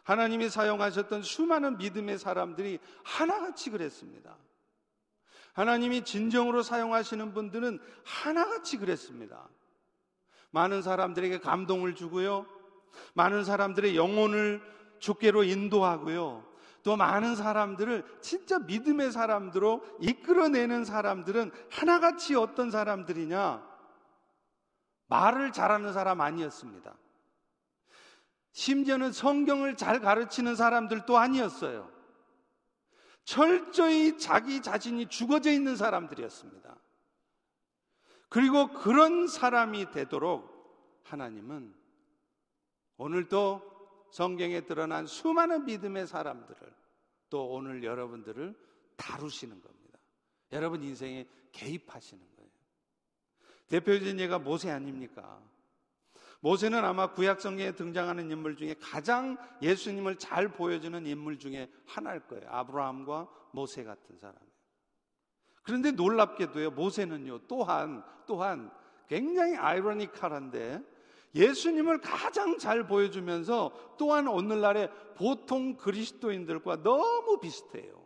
하나님이 0.04 0.50
사용하셨던 0.50 1.22
수많은 1.22 1.78
믿음의 1.78 2.18
사람들이 2.18 2.80
하나같이 3.04 3.70
그랬습니다. 3.70 4.36
하나님이 5.54 6.04
진정으로 6.04 6.64
사용하시는 6.64 7.34
분들은 7.34 7.80
하나같이 8.04 8.78
그랬습니다. 8.78 9.48
많은 10.50 10.82
사람들에게 10.82 11.40
감동을 11.40 11.94
주고요. 11.94 12.48
많은 13.14 13.44
사람들의 13.44 13.96
영혼을 13.96 14.62
주께로 15.00 15.44
인도하고요. 15.44 16.52
또 16.82 16.98
많은 16.98 17.36
사람들을 17.36 18.04
진짜 18.22 18.60
믿음의 18.60 19.12
사람들로 19.12 19.84
이끌어내는 20.02 20.84
사람들은 20.84 21.52
하나같이 21.70 22.36
어떤 22.36 22.72
사람들이냐? 22.72 23.73
말을 25.08 25.52
잘하는 25.52 25.94
사람 25.94 26.22
아니었습니다. 26.22 26.96
심지어는 28.52 29.12
성경을 29.12 29.76
잘 29.78 30.00
가르치는 30.00 30.56
사람들도 30.56 31.18
아니었어요. 31.18 31.92
철저히 33.26 34.18
자기 34.18 34.62
자신이 34.62 35.08
죽어져 35.08 35.52
있는 35.52 35.76
사람들이었습니다. 35.76 36.76
그리고 38.30 38.72
그런 38.74 39.28
사람이 39.28 39.92
되도록 39.92 41.02
하나님은 41.04 41.74
오늘도 42.98 43.74
성경에 44.12 44.62
드러난 44.62 45.08
수많은 45.08 45.66
믿음의 45.66 46.08
사람들을 46.08 46.74
또 47.30 47.50
오늘 47.50 47.84
여러분들을 47.84 48.56
다루시는 48.96 49.62
겁니다. 49.62 50.00
여러분 50.52 50.84
인생에 50.84 51.28
개입하시는 51.52 52.22
거예요. 52.22 52.33
대표적인 53.70 54.20
예가 54.20 54.40
모세 54.40 54.72
아닙니까? 54.72 55.42
모세는 56.42 56.84
아마 56.84 57.14
구약 57.14 57.40
성경에 57.40 57.72
등장하는 57.72 58.30
인물 58.30 58.58
중에 58.58 58.76
가장 58.82 59.38
예수님을 59.62 60.18
잘 60.18 60.50
보여주는 60.50 61.06
인물 61.06 61.40
중에 61.40 61.72
하나일 61.86 62.20
거예요. 62.28 62.44
아브라함과 62.50 63.30
모세 63.52 63.84
같은 63.86 64.18
사람. 64.18 64.36
그런데 65.64 65.92
놀랍게도요, 65.92 66.72
모세는요, 66.72 67.48
또한, 67.48 68.04
또한 68.28 68.70
굉장히 69.08 69.56
아이러니컬한데 69.56 70.82
예수님을 71.34 72.02
가장 72.02 72.58
잘 72.58 72.88
보여주면서 72.88 73.96
또한 73.98 74.28
오늘날의 74.28 74.92
보통 75.16 75.78
그리스도인들과 75.78 76.84
너무 76.84 77.40
비슷해요. 77.40 78.04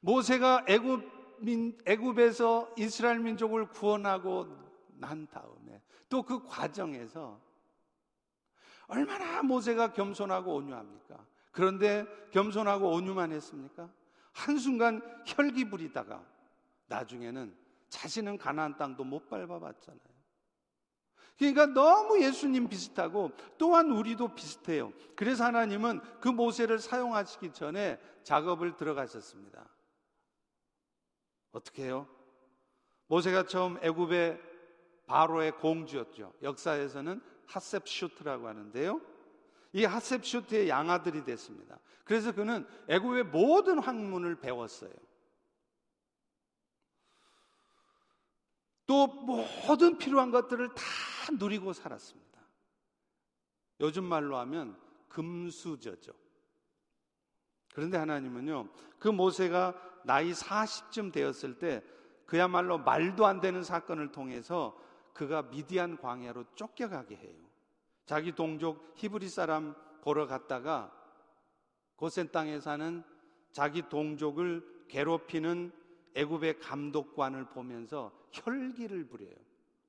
모세가 0.00 0.64
애굽 0.68 1.19
민, 1.40 1.78
애굽에서 1.86 2.74
이스라엘 2.76 3.18
민족을 3.20 3.68
구원하고 3.68 4.46
난 4.98 5.26
다음에 5.26 5.80
또 6.08 6.22
그 6.22 6.46
과정에서 6.46 7.40
얼마나 8.88 9.42
모세가 9.42 9.92
겸손하고 9.92 10.54
온유합니까? 10.56 11.24
그런데 11.52 12.04
겸손하고 12.32 12.90
온유만 12.90 13.32
했습니까? 13.32 13.88
한순간 14.32 15.02
혈기 15.26 15.70
부리다가 15.70 16.24
나중에는 16.88 17.56
자신은 17.88 18.38
가나안 18.38 18.76
땅도 18.76 19.04
못 19.04 19.28
밟아봤잖아요. 19.28 20.10
그러니까 21.38 21.66
너무 21.66 22.22
예수님 22.22 22.68
비슷하고 22.68 23.30
또한 23.56 23.90
우리도 23.90 24.34
비슷해요. 24.34 24.92
그래서 25.16 25.44
하나님은 25.44 26.00
그 26.20 26.28
모세를 26.28 26.78
사용하시기 26.78 27.52
전에 27.52 27.98
작업을 28.24 28.76
들어가셨습니다. 28.76 29.66
어떻게 31.52 31.84
해요? 31.84 32.06
모세가 33.06 33.46
처음 33.46 33.78
애굽의 33.82 34.40
바로의 35.06 35.52
공주였죠. 35.58 36.32
역사에서는 36.42 37.20
하셉슈트라고 37.46 38.46
하는데요. 38.46 39.00
이 39.72 39.84
하셉슈트의 39.84 40.68
양아들이 40.68 41.24
됐습니다. 41.24 41.78
그래서 42.04 42.32
그는 42.32 42.66
애굽의 42.88 43.24
모든 43.24 43.78
학문을 43.78 44.40
배웠어요. 44.40 44.92
또 48.86 49.06
모든 49.06 49.98
필요한 49.98 50.30
것들을 50.30 50.74
다 50.74 50.82
누리고 51.38 51.72
살았습니다. 51.72 52.40
요즘 53.80 54.04
말로 54.04 54.36
하면 54.38 54.76
금수저죠. 55.08 56.12
그런데 57.74 57.98
하나님은요, 57.98 58.68
그 58.98 59.08
모세가 59.08 59.74
나이 60.04 60.32
40쯤 60.32 61.12
되었을 61.12 61.58
때 61.58 61.82
그야말로 62.26 62.78
말도 62.78 63.26
안 63.26 63.40
되는 63.40 63.62
사건을 63.62 64.12
통해서 64.12 64.78
그가 65.12 65.42
미디안 65.42 65.96
광야로 65.96 66.44
쫓겨가게 66.54 67.16
해요. 67.16 67.36
자기 68.06 68.32
동족 68.32 68.92
히브리 68.96 69.28
사람 69.28 69.74
보러 70.02 70.26
갔다가 70.26 70.92
고센 71.96 72.30
땅에 72.30 72.60
사는 72.60 73.02
자기 73.52 73.88
동족을 73.88 74.86
괴롭히는 74.88 75.72
애굽의 76.14 76.58
감독관을 76.60 77.46
보면서 77.50 78.12
혈기를 78.32 79.06
부려요. 79.08 79.34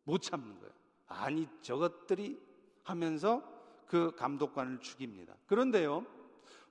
못 0.03 0.21
참는 0.21 0.59
거예요. 0.59 0.73
아니 1.07 1.47
저것들이 1.61 2.39
하면서 2.83 3.43
그 3.87 4.13
감독관을 4.15 4.79
죽입니다. 4.79 5.35
그런데요. 5.47 6.05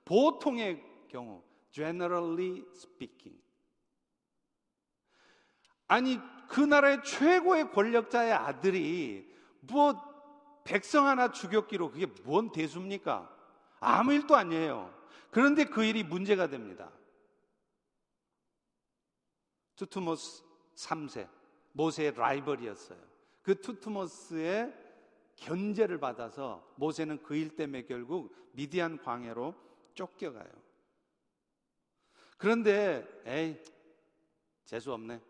보통의 0.05 0.90
경우 1.11 1.43
generally 1.71 2.63
speaking 2.75 3.41
아니 5.87 6.19
그 6.47 6.61
나라의 6.61 7.03
최고의 7.03 7.71
권력자의 7.71 8.31
아들이 8.31 9.29
뭐 9.59 9.93
백성 10.63 11.07
하나 11.07 11.31
죽였기로 11.31 11.91
그게 11.91 12.05
뭔 12.23 12.51
대수입니까? 12.51 13.29
아무 13.79 14.13
일도 14.13 14.35
아니에요. 14.35 14.93
그런데 15.31 15.65
그 15.65 15.83
일이 15.83 16.03
문제가 16.03 16.47
됩니다. 16.47 16.91
투트모스 19.75 20.43
3세 20.75 21.27
모세의 21.73 22.13
라이벌이었어요. 22.15 22.99
그 23.41 23.59
투트모스의 23.59 24.73
견제를 25.35 25.99
받아서 25.99 26.65
모세는 26.75 27.23
그 27.23 27.35
일 27.35 27.55
때문에 27.55 27.83
결국 27.85 28.35
미디안 28.53 29.01
광야로 29.01 29.55
쫓겨가요. 29.93 30.51
그런데 32.41 33.07
에이 33.23 33.55
재수 34.65 34.91
없네. 34.93 35.21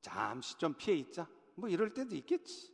잠시 0.00 0.56
좀 0.56 0.72
피해 0.72 0.96
있자. 0.96 1.26
뭐 1.56 1.68
이럴 1.68 1.92
때도 1.92 2.14
있겠지. 2.14 2.72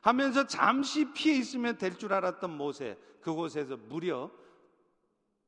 하면서 0.00 0.46
잠시 0.46 1.12
피해 1.12 1.36
있으면 1.36 1.76
될 1.76 1.98
줄 1.98 2.14
알았던 2.14 2.56
모세 2.56 2.98
그곳에서 3.20 3.76
무려 3.76 4.30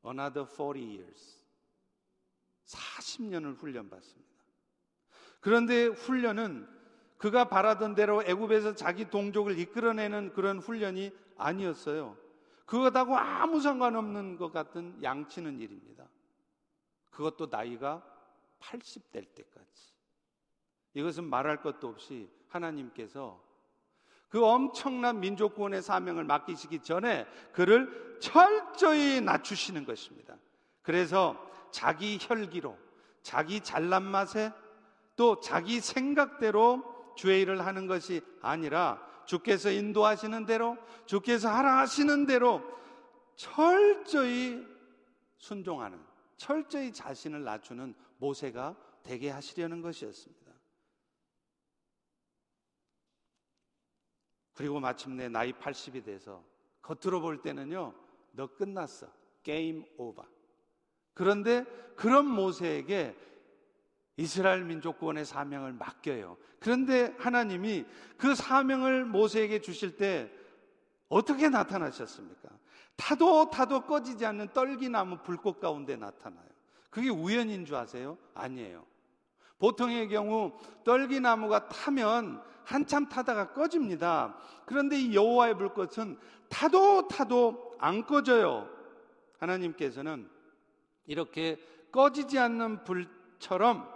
another 0.04 0.46
40 0.46 0.76
years 0.76 1.42
40년을 2.66 3.56
훈련받습니다. 3.56 4.30
그런데 5.40 5.86
훈련은 5.86 6.68
그가 7.16 7.48
바라던 7.48 7.94
대로 7.94 8.22
애굽에서 8.22 8.74
자기 8.74 9.08
동족을 9.08 9.58
이끌어내는 9.58 10.34
그런 10.34 10.58
훈련이 10.58 11.12
아니었어요. 11.38 12.18
그것하고 12.66 13.16
아무 13.16 13.58
상관없는 13.58 14.36
것 14.36 14.52
같은 14.52 15.02
양치는 15.02 15.60
일입니다. 15.60 16.03
그것도 17.14 17.46
나이가 17.50 18.02
80 18.58 19.10
될 19.10 19.24
때까지. 19.24 19.94
이것은 20.94 21.24
말할 21.24 21.62
것도 21.62 21.88
없이 21.88 22.30
하나님께서 22.48 23.42
그 24.28 24.44
엄청난 24.44 25.20
민족 25.20 25.54
구원의 25.54 25.82
사명을 25.82 26.24
맡기시기 26.24 26.80
전에 26.80 27.26
그를 27.52 28.18
철저히 28.20 29.20
낮추시는 29.20 29.84
것입니다. 29.84 30.36
그래서 30.82 31.36
자기 31.70 32.18
혈기로, 32.20 32.76
자기 33.22 33.60
잘난 33.60 34.02
맛에 34.02 34.52
또 35.16 35.40
자기 35.40 35.80
생각대로 35.80 37.14
주의 37.16 37.42
일을 37.42 37.64
하는 37.64 37.86
것이 37.86 38.22
아니라 38.42 39.00
주께서 39.24 39.70
인도하시는 39.70 40.46
대로, 40.46 40.76
주께서 41.06 41.48
하라 41.48 41.78
하시는 41.78 42.26
대로 42.26 42.62
철저히 43.36 44.66
순종하는, 45.38 46.13
철저히 46.36 46.92
자신을 46.92 47.44
낮추는 47.44 47.94
모세가 48.18 48.76
되게 49.02 49.30
하시려는 49.30 49.82
것이었습니다. 49.82 50.44
그리고 54.54 54.80
마침내 54.80 55.28
나이 55.28 55.52
80이 55.52 56.04
돼서 56.04 56.44
겉으로 56.80 57.20
볼 57.20 57.42
때는요, 57.42 57.94
너 58.32 58.46
끝났어. 58.46 59.08
게임 59.42 59.84
오버. 59.96 60.24
그런데 61.12 61.64
그런 61.96 62.26
모세에게 62.26 63.16
이스라엘 64.16 64.64
민족 64.64 64.98
구원의 64.98 65.24
사명을 65.24 65.72
맡겨요. 65.72 66.36
그런데 66.60 67.14
하나님이 67.18 67.84
그 68.16 68.34
사명을 68.34 69.04
모세에게 69.04 69.60
주실 69.60 69.96
때 69.96 70.32
어떻게 71.08 71.48
나타나셨습니까? 71.48 72.48
타도 72.96 73.50
타도 73.50 73.82
꺼지지 73.82 74.24
않는 74.26 74.48
떨기나무 74.52 75.18
불꽃 75.18 75.60
가운데 75.60 75.96
나타나요. 75.96 76.44
그게 76.90 77.08
우연인 77.08 77.64
줄 77.64 77.74
아세요? 77.76 78.16
아니에요. 78.34 78.84
보통의 79.58 80.08
경우 80.08 80.52
떨기나무가 80.84 81.68
타면 81.68 82.42
한참 82.64 83.08
타다가 83.08 83.52
꺼집니다. 83.52 84.36
그런데 84.64 84.98
이 84.98 85.14
여호와의 85.14 85.56
불꽃은 85.56 86.18
타도 86.48 87.08
타도 87.08 87.76
안 87.78 88.06
꺼져요. 88.06 88.68
하나님께서는 89.38 90.28
이렇게 91.06 91.58
꺼지지 91.92 92.38
않는 92.38 92.84
불처럼 92.84 93.88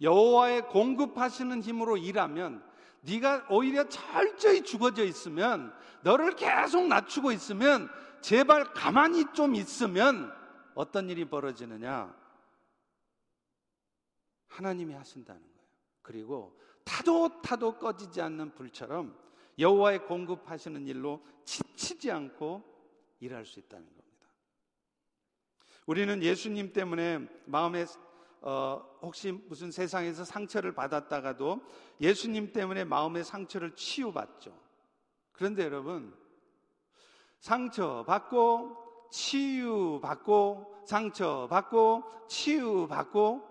여호와의 0.00 0.68
공급하시는 0.68 1.62
힘으로 1.62 1.96
일하면 1.96 2.62
네가 3.02 3.46
오히려 3.50 3.88
철저히 3.88 4.62
죽어져 4.62 5.04
있으면 5.04 5.72
너를 6.02 6.34
계속 6.34 6.86
낮추고 6.86 7.32
있으면 7.32 7.90
제발 8.22 8.72
가만히 8.72 9.30
좀 9.34 9.54
있으면 9.54 10.32
어떤 10.74 11.10
일이 11.10 11.28
벌어지느냐? 11.28 12.16
하나님이 14.48 14.94
하신다는 14.94 15.40
거예요. 15.40 15.52
그리고 16.02 16.58
타도 16.84 17.42
타도 17.42 17.78
꺼지지 17.78 18.20
않는 18.20 18.54
불처럼 18.54 19.18
여호와의 19.58 20.06
공급하시는 20.06 20.86
일로 20.86 21.24
지치지 21.44 22.10
않고 22.10 22.62
일할 23.20 23.44
수 23.44 23.58
있다는 23.58 23.84
겁니다. 23.86 24.28
우리는 25.86 26.22
예수님 26.22 26.72
때문에 26.72 27.28
마음에 27.46 27.86
어, 28.40 28.98
혹시 29.02 29.32
무슨 29.32 29.70
세상에서 29.70 30.24
상처를 30.24 30.74
받았다가도 30.74 31.60
예수님 32.00 32.52
때문에 32.52 32.84
마음의 32.84 33.24
상처를 33.24 33.74
치유받죠. 33.76 34.58
그런데 35.32 35.64
여러분, 35.64 36.16
상처 37.42 38.04
받고, 38.04 39.08
치유받고, 39.10 40.84
상처 40.86 41.48
받고, 41.50 42.04
치유받고, 42.28 43.50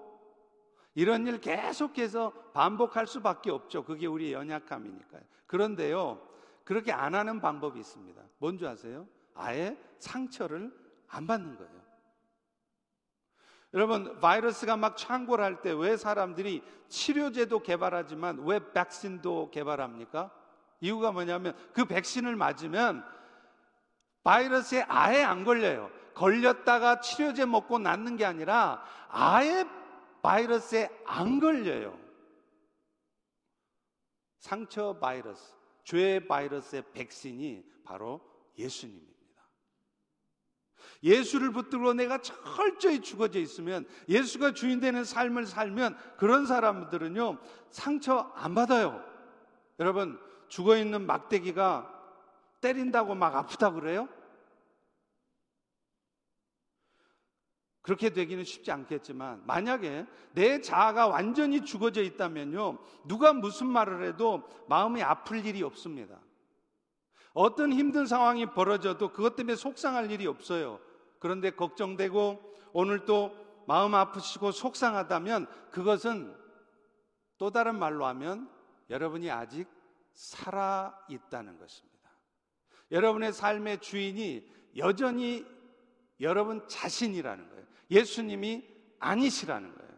이런 0.95 1.27
일 1.27 1.41
계속해서 1.41 2.31
반복할 2.53 3.05
수밖에 3.05 3.51
없죠. 3.51 3.83
그게 3.83 4.07
우리의 4.07 4.31
연약함이니까요. 4.31 5.21
그런데요, 5.45 6.21
그렇게 6.63 6.93
안 6.93 7.15
하는 7.15 7.41
방법이 7.41 7.79
있습니다. 7.81 8.21
뭔지 8.37 8.65
아세요? 8.65 9.05
아예 9.33 9.77
상처를 9.99 10.73
안 11.09 11.27
받는 11.27 11.57
거예요. 11.57 11.81
여러분, 13.73 14.19
바이러스가 14.21 14.77
막 14.77 14.95
창궐할 14.95 15.61
때 15.61 15.71
왜 15.73 15.97
사람들이 15.97 16.63
치료제도 16.87 17.59
개발하지만 17.59 18.45
왜 18.45 18.71
백신도 18.71 19.51
개발합니까? 19.51 20.31
이유가 20.79 21.11
뭐냐면 21.11 21.57
그 21.73 21.83
백신을 21.83 22.37
맞으면 22.37 23.03
바이러스에 24.23 24.83
아예 24.87 25.23
안 25.23 25.43
걸려요. 25.43 25.89
걸렸다가 26.13 26.99
치료제 27.01 27.45
먹고 27.45 27.79
낫는 27.79 28.17
게 28.17 28.25
아니라 28.25 28.83
아예 29.09 29.65
바이러스에 30.21 30.89
안 31.05 31.39
걸려요. 31.39 31.97
상처 34.37 34.97
바이러스, 34.99 35.53
죄 35.83 36.19
바이러스의 36.27 36.83
백신이 36.93 37.63
바로 37.83 38.21
예수님입니다. 38.57 39.11
예수를 41.03 41.51
붙들고 41.51 41.93
내가 41.93 42.19
철저히 42.21 43.01
죽어져 43.01 43.39
있으면 43.39 43.87
예수가 44.07 44.53
주인 44.53 44.79
되는 44.79 45.03
삶을 45.03 45.45
살면 45.45 45.97
그런 46.17 46.45
사람들은요 46.45 47.39
상처 47.69 48.31
안 48.35 48.53
받아요. 48.53 49.03
여러분 49.79 50.19
죽어 50.47 50.77
있는 50.77 51.05
막대기가 51.05 52.00
때린다고 52.61 53.15
막 53.15 53.35
아프다 53.35 53.71
그래요? 53.71 54.07
그렇게 57.81 58.11
되기는 58.11 58.43
쉽지 58.43 58.71
않겠지만 58.71 59.45
만약에 59.45 60.05
내 60.33 60.61
자아가 60.61 61.07
완전히 61.07 61.65
죽어져 61.65 62.03
있다면요 62.03 62.77
누가 63.05 63.33
무슨 63.33 63.67
말을 63.67 64.07
해도 64.07 64.47
마음이 64.67 65.01
아플 65.01 65.45
일이 65.45 65.63
없습니다. 65.63 66.19
어떤 67.33 67.71
힘든 67.71 68.05
상황이 68.05 68.45
벌어져도 68.45 69.11
그것 69.11 69.35
때문에 69.35 69.55
속상할 69.55 70.11
일이 70.11 70.27
없어요. 70.27 70.79
그런데 71.19 71.51
걱정되고 71.51 72.39
오늘 72.73 73.05
또 73.05 73.35
마음 73.67 73.95
아프시고 73.95 74.51
속상하다면 74.51 75.47
그것은 75.71 76.35
또 77.37 77.51
다른 77.51 77.79
말로 77.79 78.05
하면 78.05 78.49
여러분이 78.89 79.31
아직 79.31 79.67
살아 80.13 80.95
있다는 81.09 81.57
것입니다. 81.57 81.90
여러분의 82.91 83.33
삶의 83.33 83.79
주인이 83.79 84.49
여전히 84.77 85.45
여러분 86.19 86.67
자신이라는 86.67 87.49
거예요. 87.49 87.65
예수님이 87.89 88.67
아니시라는 88.99 89.73
거예요. 89.73 89.91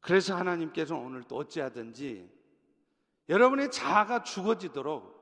그래서 0.00 0.36
하나님께서 0.36 0.96
오늘 0.96 1.24
또 1.24 1.36
어찌하든지 1.36 2.30
여러분의 3.28 3.72
자아가 3.72 4.22
죽어지도록 4.22 5.16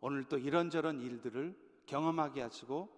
오늘 0.00 0.24
또 0.24 0.36
이런저런 0.36 1.00
일들을 1.00 1.56
경험하게 1.86 2.42
하시고 2.42 2.94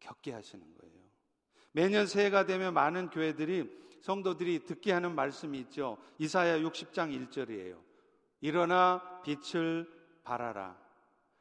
겪게 0.00 0.32
하시는 0.32 0.62
거예요. 0.74 0.94
매년 1.72 2.06
새해가 2.06 2.44
되면 2.44 2.74
많은 2.74 3.08
교회들이 3.10 3.70
성도들이 4.00 4.64
듣게 4.64 4.92
하는 4.92 5.14
말씀이 5.14 5.58
있죠. 5.60 5.98
이사야 6.18 6.58
60장 6.58 7.28
1절이에요. 7.30 7.76
일어나 8.40 9.20
빛을 9.22 9.88
발하라. 10.24 10.76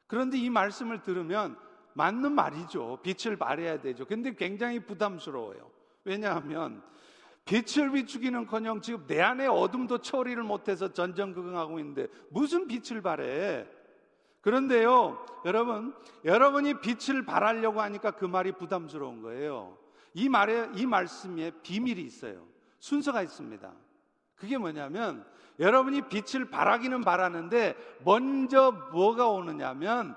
그런데 0.08 0.38
이 0.38 0.50
말씀을 0.50 1.02
들으면 1.02 1.58
맞는 1.94 2.34
말이죠. 2.34 3.00
빛을 3.04 3.38
발해야 3.38 3.82
되죠. 3.82 4.06
근데 4.06 4.34
굉장히 4.34 4.80
부담스러워요. 4.80 5.72
왜냐하면 6.04 6.82
빛을 7.46 7.92
비추기는 7.92 8.46
커녕 8.46 8.82
지금 8.82 9.06
내 9.08 9.22
안에 9.22 9.48
어둠도 9.48 10.00
처리를 10.00 10.44
못해서 10.44 10.94
전전긍긍하고 10.94 11.80
있는데 11.80 12.08
무슨 12.30 12.68
빛을 12.68 13.02
발해? 13.02 13.68
그런데요, 14.42 15.26
여러분, 15.46 15.94
여러분이 16.24 16.76
빛을 16.80 17.26
발하려고 17.26 17.82
하니까 17.82 18.12
그 18.12 18.26
말이 18.26 18.52
부담스러운 18.52 19.22
거예요. 19.22 19.78
이 20.14 20.30
말에, 20.30 20.70
이 20.76 20.86
말씀에 20.86 21.52
비밀이 21.62 22.02
있어요. 22.02 22.48
순서가 22.80 23.22
있습니다. 23.22 23.72
그게 24.36 24.58
뭐냐면, 24.58 25.26
여러분이 25.60 26.04
빛을 26.10 26.50
발하기는 26.50 27.02
바라는데, 27.02 27.76
먼저 28.04 28.72
뭐가 28.92 29.28
오느냐면, 29.28 30.16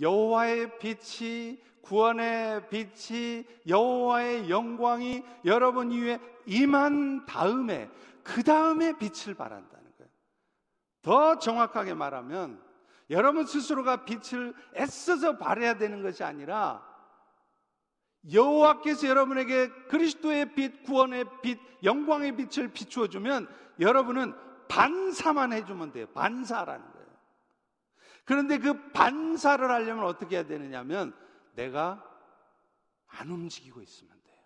여호와의 0.00 0.78
빛이, 0.78 1.58
구원의 1.82 2.68
빛이, 2.68 3.44
여호와의 3.68 4.48
영광이 4.48 5.22
여러분 5.44 5.90
위에 5.90 6.18
임한 6.46 7.26
다음에, 7.26 7.90
그 8.22 8.42
다음에 8.42 8.96
빛을 8.96 9.34
발한다는 9.34 9.84
거예요. 9.98 10.10
더 11.02 11.38
정확하게 11.38 11.94
말하면, 11.94 12.62
여러분 13.10 13.44
스스로가 13.44 14.04
빛을 14.04 14.54
애써서 14.76 15.36
발해야 15.36 15.76
되는 15.76 16.02
것이 16.02 16.24
아니라 16.24 16.82
여호와께서 18.32 19.08
여러분에게 19.08 19.68
그리스도의 19.88 20.54
빛, 20.54 20.82
구원의 20.82 21.24
빛, 21.42 21.58
영광의 21.82 22.36
빛을 22.36 22.68
비추어 22.68 23.08
주면 23.08 23.48
여러분은 23.80 24.34
반사만 24.68 25.52
해주면 25.52 25.92
돼요. 25.92 26.06
반사라는 26.14 26.92
거예요. 26.92 27.06
그런데 28.24 28.58
그 28.58 28.90
반사를 28.92 29.70
하려면 29.70 30.04
어떻게 30.04 30.36
해야 30.36 30.46
되느냐면 30.46 31.14
내가 31.54 32.02
안 33.08 33.30
움직이고 33.30 33.82
있으면 33.82 34.10
돼요. 34.24 34.36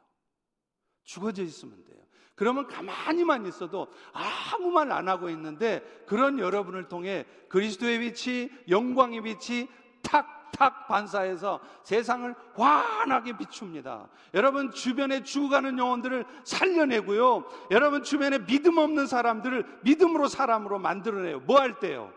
죽어져 1.04 1.42
있으면 1.42 1.84
돼요. 1.84 1.98
그러면 2.34 2.66
가만히만 2.68 3.46
있어도 3.46 3.92
아무 4.12 4.70
말 4.70 4.92
안 4.92 5.08
하고 5.08 5.28
있는데 5.30 5.80
그런 6.06 6.38
여러분을 6.38 6.88
통해 6.88 7.26
그리스도의 7.48 7.98
빛이 7.98 8.50
영광의 8.68 9.22
빛이 9.22 9.68
탁 10.02 10.37
탁 10.52 10.86
반사해서 10.88 11.60
세상을 11.84 12.34
환하게 12.56 13.36
비춥니다. 13.36 14.08
여러분 14.34 14.70
주변에 14.70 15.22
죽어가는 15.22 15.78
영혼들을 15.78 16.24
살려내고요. 16.44 17.44
여러분 17.70 18.02
주변에 18.02 18.44
믿음 18.44 18.78
없는 18.78 19.06
사람들을 19.06 19.80
믿음으로 19.82 20.28
사람으로 20.28 20.78
만들어내요. 20.78 21.40
뭐 21.40 21.58
할 21.58 21.78
때요? 21.80 22.12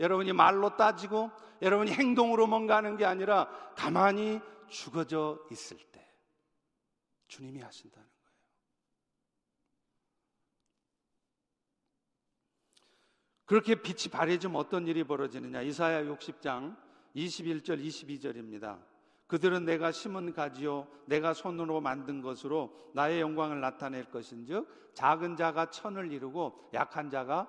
여러분이 0.00 0.32
말로 0.32 0.76
따지고 0.76 1.30
여러분이 1.60 1.90
행동으로 1.92 2.46
뭔가 2.46 2.76
하는 2.76 2.96
게 2.96 3.04
아니라 3.04 3.48
가만히 3.74 4.40
죽어져 4.68 5.40
있을 5.50 5.76
때 5.90 6.06
주님이 7.26 7.60
하신다는 7.60 8.08
그렇게 13.48 13.76
빛이 13.76 14.10
발해지면 14.12 14.56
어떤 14.56 14.86
일이 14.86 15.02
벌어지느냐? 15.04 15.62
이사야 15.62 16.04
60장 16.04 16.76
21절 17.18 17.84
22절입니다. 17.84 18.78
그들은 19.26 19.64
내가 19.64 19.92
심은 19.92 20.32
가지요 20.32 20.88
내가 21.06 21.34
손으로 21.34 21.80
만든 21.80 22.22
것으로 22.22 22.74
나의 22.94 23.20
영광을 23.20 23.60
나타낼 23.60 24.04
것인즉 24.04 24.92
작은 24.94 25.36
자가 25.36 25.70
천을 25.70 26.12
이루고 26.12 26.70
약한 26.72 27.10
자가 27.10 27.46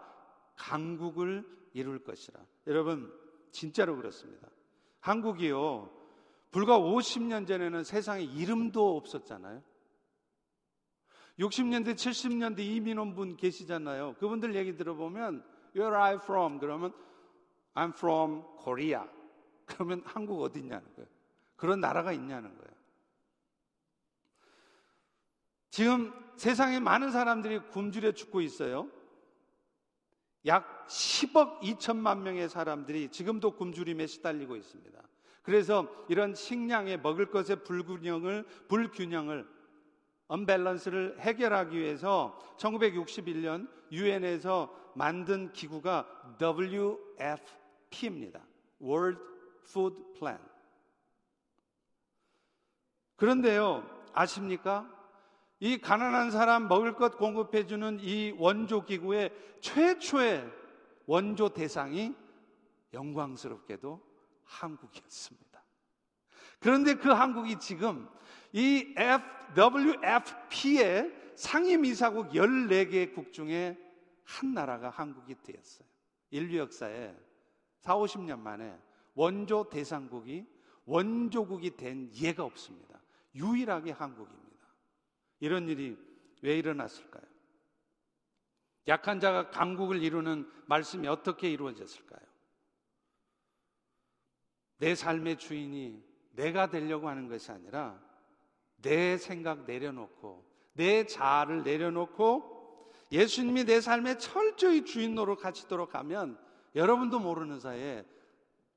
강국을 0.55 1.45
이룰 1.73 2.03
것이라. 2.03 2.39
여러분 2.67 3.11
진짜로 3.51 3.95
그렇습니다. 3.95 4.49
한국이요 4.99 5.89
불과 6.51 6.77
50년 6.77 7.47
전에는 7.47 7.83
세상에 7.83 8.23
이름도 8.23 8.97
없었잖아요. 8.97 9.63
60년대 11.39 11.93
70년대 11.93 12.59
이민원분 12.59 13.37
계시잖아요. 13.37 14.15
그분들 14.15 14.55
얘기 14.55 14.75
들어보면 14.75 15.43
Where 15.73 15.95
are 15.95 16.15
you 16.15 16.19
from? 16.21 16.59
그러면 16.59 16.91
I'm 17.75 17.93
from 17.95 18.43
Korea. 18.61 19.03
그러면 19.69 20.01
한국 20.05 20.41
어디 20.41 20.59
있냐는 20.59 20.83
거예요. 20.95 21.07
그런 21.55 21.79
나라가 21.79 22.11
있냐는 22.11 22.49
거예요. 22.55 22.69
지금 25.69 26.11
세상에 26.35 26.79
많은 26.79 27.11
사람들이 27.11 27.59
굶주려 27.69 28.13
죽고 28.13 28.41
있어요. 28.41 28.89
약 30.45 30.87
10억 30.87 31.59
2천만 31.61 32.21
명의 32.21 32.49
사람들이 32.49 33.09
지금도 33.09 33.51
굶주림에 33.51 34.07
시달리고 34.07 34.55
있습니다. 34.55 34.99
그래서 35.43 35.87
이런 36.09 36.33
식량에 36.33 36.97
먹을 36.97 37.29
것의 37.29 37.63
불균형을 37.63 38.45
불균형을 38.67 39.47
언밸런스를 40.27 41.19
해결하기 41.19 41.77
위해서 41.77 42.39
1961년 42.57 43.67
유엔에서 43.91 44.73
만든 44.95 45.51
기구가 45.53 46.37
WFP입니다. 47.91 48.41
World 48.81 49.19
Food 49.69 50.13
Plan. 50.17 50.39
그런데요, 53.15 53.83
아십니까? 54.13 54.89
이 55.59 55.77
가난한 55.77 56.31
사람 56.31 56.67
먹을 56.67 56.95
것 56.95 57.17
공급해주는 57.17 57.99
이 58.01 58.33
원조 58.37 58.85
기구의 58.85 59.31
최초의 59.59 60.49
원조 61.05 61.49
대상이 61.49 62.15
영광스럽게도 62.93 64.01
한국이었습니다. 64.45 65.63
그런데 66.59 66.95
그 66.95 67.09
한국이 67.09 67.59
지금 67.59 68.09
이 68.53 68.95
WFP의 69.57 71.33
상임이사국 71.35 72.29
14개국 72.29 73.31
중에 73.31 73.77
한 74.23 74.53
나라가 74.53 74.89
한국이 74.89 75.35
되었어요. 75.43 75.87
인류 76.31 76.57
역사에 76.59 77.15
4, 77.79 77.95
50년 77.95 78.39
만에 78.39 78.77
원조 79.19 79.67
대상국이 79.69 80.45
원조국이 80.85 81.75
된 81.75 82.09
예가 82.15 82.45
없습니다. 82.45 83.01
유일하게 83.35 83.91
한국입니다. 83.91 84.65
이런 85.41 85.67
일이 85.67 85.97
왜 86.41 86.57
일어났을까요? 86.57 87.23
약한 88.87 89.19
자가 89.19 89.49
강국을 89.49 90.01
이루는 90.01 90.49
말씀이 90.67 91.05
어떻게 91.09 91.51
이루어졌을까요? 91.51 92.21
내 94.77 94.95
삶의 94.95 95.37
주인이 95.37 96.01
내가 96.31 96.69
되려고 96.69 97.09
하는 97.09 97.27
것이 97.27 97.51
아니라 97.51 98.01
내 98.77 99.17
생각 99.17 99.65
내려놓고 99.65 100.49
내 100.71 101.05
자아를 101.05 101.63
내려놓고 101.63 102.93
예수님이 103.11 103.65
내 103.65 103.81
삶의 103.81 104.17
철저히 104.19 104.85
주인 104.85 105.13
노릇 105.13 105.43
하시도록 105.43 105.93
하면 105.93 106.39
여러분도 106.73 107.19
모르는 107.19 107.59
사이에 107.59 108.05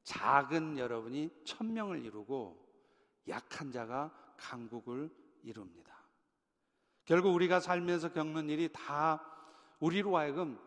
작은 0.05 0.79
여러분이 0.79 1.31
천명을 1.45 2.05
이루고 2.05 2.63
약한 3.29 3.71
자가 3.71 4.13
강국을 4.37 5.11
이룹니다. 5.43 5.93
결국 7.05 7.35
우리가 7.35 7.61
살면서 7.61 8.13
겪는 8.13 8.49
일이 8.49 8.69
다 8.73 9.25
우리로 9.81 10.17
하여금 10.17 10.59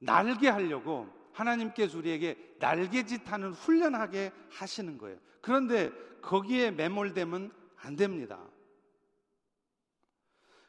날게 0.00 0.48
하려고 0.48 1.08
하나님께서 1.32 1.98
우리에게 1.98 2.56
날개짓 2.58 3.30
하는 3.30 3.52
훈련하게 3.52 4.32
하시는 4.50 4.98
거예요. 4.98 5.18
그런데 5.40 5.90
거기에 6.20 6.70
매몰되면 6.70 7.52
안 7.76 7.96
됩니다. 7.96 8.40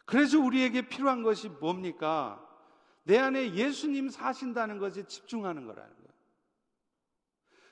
그래서 0.05 0.39
우리에게 0.39 0.87
필요한 0.87 1.23
것이 1.23 1.49
뭡니까? 1.49 2.45
내 3.03 3.17
안에 3.17 3.53
예수님 3.53 4.09
사신다는 4.09 4.77
것에 4.79 5.05
집중하는 5.05 5.65
거라는 5.65 5.95
거예요. 5.95 6.08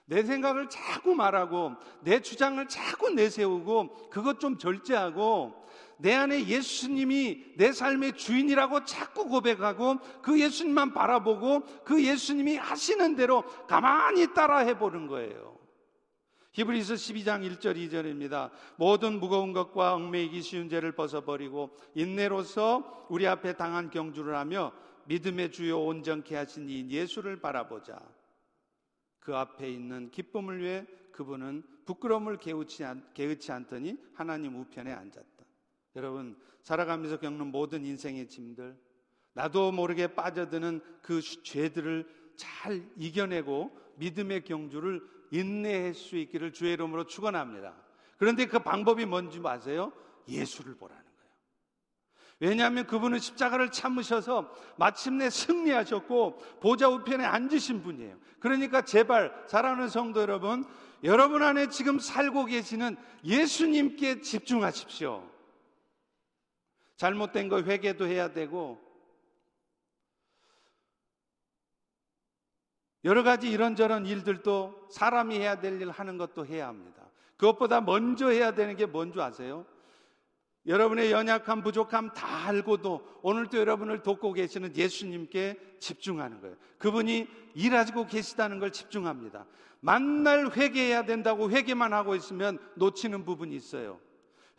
내 0.07 0.23
생각을 0.23 0.69
자꾸 0.69 1.15
말하고 1.15 1.73
내 2.01 2.21
주장을 2.21 2.65
자꾸 2.67 3.09
내세우고 3.09 4.09
그것 4.09 4.39
좀 4.39 4.57
절제하고 4.57 5.67
내 5.97 6.13
안에 6.13 6.47
예수님이 6.47 7.55
내 7.57 7.73
삶의 7.73 8.13
주인이라고 8.13 8.85
자꾸 8.85 9.27
고백하고 9.27 9.97
그 10.21 10.39
예수님만 10.39 10.93
바라보고 10.93 11.61
그 11.83 12.03
예수님이 12.03 12.55
하시는 12.55 13.15
대로 13.15 13.43
가만히 13.67 14.33
따라해 14.33 14.77
보는 14.77 15.07
거예요. 15.07 15.57
히브리서 16.53 16.93
12장 16.93 17.59
1절 17.59 17.75
2절입니다. 17.75 18.49
모든 18.77 19.19
무거운 19.19 19.51
것과 19.51 19.93
얽매이기 19.93 20.41
쉬운 20.41 20.69
죄를 20.69 20.93
벗어버리고 20.93 21.75
인내로서 21.95 23.05
우리 23.09 23.27
앞에 23.27 23.57
당한 23.57 23.89
경주를 23.89 24.35
하며 24.35 24.71
믿음의 25.05 25.51
주요 25.51 25.83
온전케 25.83 26.35
하신 26.35 26.69
이 26.69 26.89
예수를 26.89 27.41
바라보자. 27.41 27.99
그 29.27 29.35
앞에 29.35 29.69
있는 29.69 30.09
기쁨을 30.09 30.61
위해 30.61 30.87
그분은 31.11 31.61
부끄러움을 31.83 32.37
개의치, 32.37 32.85
않, 32.85 33.03
개의치 33.13 33.51
않더니 33.51 33.97
하나님 34.13 34.55
우편에 34.55 34.93
앉았다. 34.93 35.45
여러분, 35.97 36.37
살아가면서 36.63 37.19
겪는 37.19 37.47
모든 37.47 37.83
인생의 37.83 38.29
짐들, 38.29 38.77
나도 39.33 39.73
모르게 39.73 40.15
빠져드는 40.15 40.79
그 41.01 41.19
죄들을 41.19 42.07
잘 42.37 42.89
이겨내고 42.95 43.77
믿음의 43.97 44.45
경주를 44.45 45.01
인내할 45.31 45.93
수 45.93 46.15
있기를 46.15 46.53
주의 46.53 46.71
이름으로 46.71 47.05
축원합니다. 47.05 47.75
그런데 48.17 48.45
그 48.45 48.59
방법이 48.59 49.03
뭔지 49.03 49.41
아세요? 49.43 49.91
예수를 50.29 50.75
보라는. 50.77 51.03
왜냐하면 52.39 52.85
그분은 52.85 53.19
십자가를 53.19 53.71
참으셔서 53.71 54.53
마침내 54.77 55.29
승리하셨고 55.29 56.37
보좌 56.61 56.87
우편에 56.87 57.25
앉으신 57.25 57.81
분이에요. 57.81 58.17
그러니까 58.39 58.83
제발 58.83 59.33
사랑하는 59.47 59.89
성도 59.89 60.21
여러분, 60.21 60.63
여러분 61.03 61.41
안에 61.41 61.69
지금 61.69 61.97
살고 61.99 62.45
계시는 62.45 62.95
예수님께 63.23 64.21
집중하십시오. 64.21 65.27
잘못된 66.95 67.49
거 67.49 67.61
회개도 67.61 68.05
해야 68.05 68.31
되고 68.33 68.79
여러 73.03 73.23
가지 73.23 73.49
이런저런 73.49 74.05
일들도 74.05 74.87
사람이 74.91 75.37
해야 75.39 75.59
될 75.59 75.81
일 75.81 75.89
하는 75.89 76.17
것도 76.17 76.45
해야 76.45 76.67
합니다. 76.67 77.03
그것보다 77.37 77.81
먼저 77.81 78.29
해야 78.29 78.53
되는 78.53 78.75
게 78.75 78.85
뭔지 78.85 79.21
아세요? 79.21 79.65
여러분의 80.67 81.11
연약함, 81.11 81.63
부족함 81.63 82.13
다 82.13 82.47
알고도 82.47 83.19
오늘도 83.21 83.57
여러분을 83.57 84.03
돕고 84.03 84.33
계시는 84.33 84.75
예수님께 84.75 85.57
집중하는 85.79 86.41
거예요. 86.41 86.55
그분이 86.77 87.27
일하고 87.55 88.05
계시다는 88.05 88.59
걸 88.59 88.71
집중합니다. 88.71 89.45
만날 89.79 90.51
회개해야 90.51 91.05
된다고 91.05 91.49
회개만 91.49 91.93
하고 91.93 92.15
있으면 92.15 92.59
놓치는 92.75 93.23
부분이 93.23 93.55
있어요. 93.55 93.99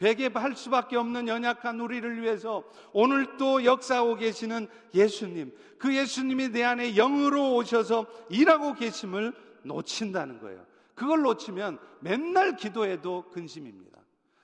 회개할 0.01 0.55
수밖에 0.55 0.97
없는 0.97 1.29
연약한 1.29 1.81
우리를 1.81 2.23
위해서 2.23 2.65
오늘 2.93 3.37
또 3.37 3.65
역사하고 3.65 4.17
계시는 4.17 4.69
예수님, 4.95 5.53
그 5.77 5.95
예수님이 5.95 6.51
내 6.51 6.63
안에 6.63 6.95
영으로 6.95 7.57
오셔서 7.57 8.07
일하고 8.31 8.75
계심을 8.75 9.33
놓친다는 9.65 10.41
거예요. 10.41 10.65
그걸 10.95 11.23
놓치면 11.23 11.79
맨날 12.01 12.57
기도해도 12.57 13.27
근심입니다. 13.31 13.98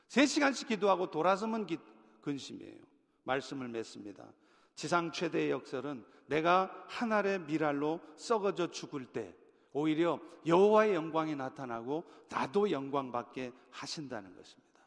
세 0.08 0.26
시간씩 0.26 0.68
기도하고 0.68 1.10
돌아서면 1.10 1.66
기, 1.66 1.78
근심이에요. 2.20 2.78
말씀을 3.24 3.68
맺습니다. 3.68 4.32
지상 4.74 5.12
최대의 5.12 5.50
역설은 5.50 6.04
내가 6.26 6.84
하늘의 6.88 7.40
미랄로 7.40 8.00
썩어져 8.16 8.70
죽을 8.70 9.06
때 9.06 9.34
오히려 9.72 10.20
여호와의 10.46 10.94
영광이 10.94 11.36
나타나고 11.36 12.04
나도 12.28 12.70
영광 12.70 13.10
받게 13.12 13.52
하신다는 13.70 14.34
것입니다. 14.36 14.80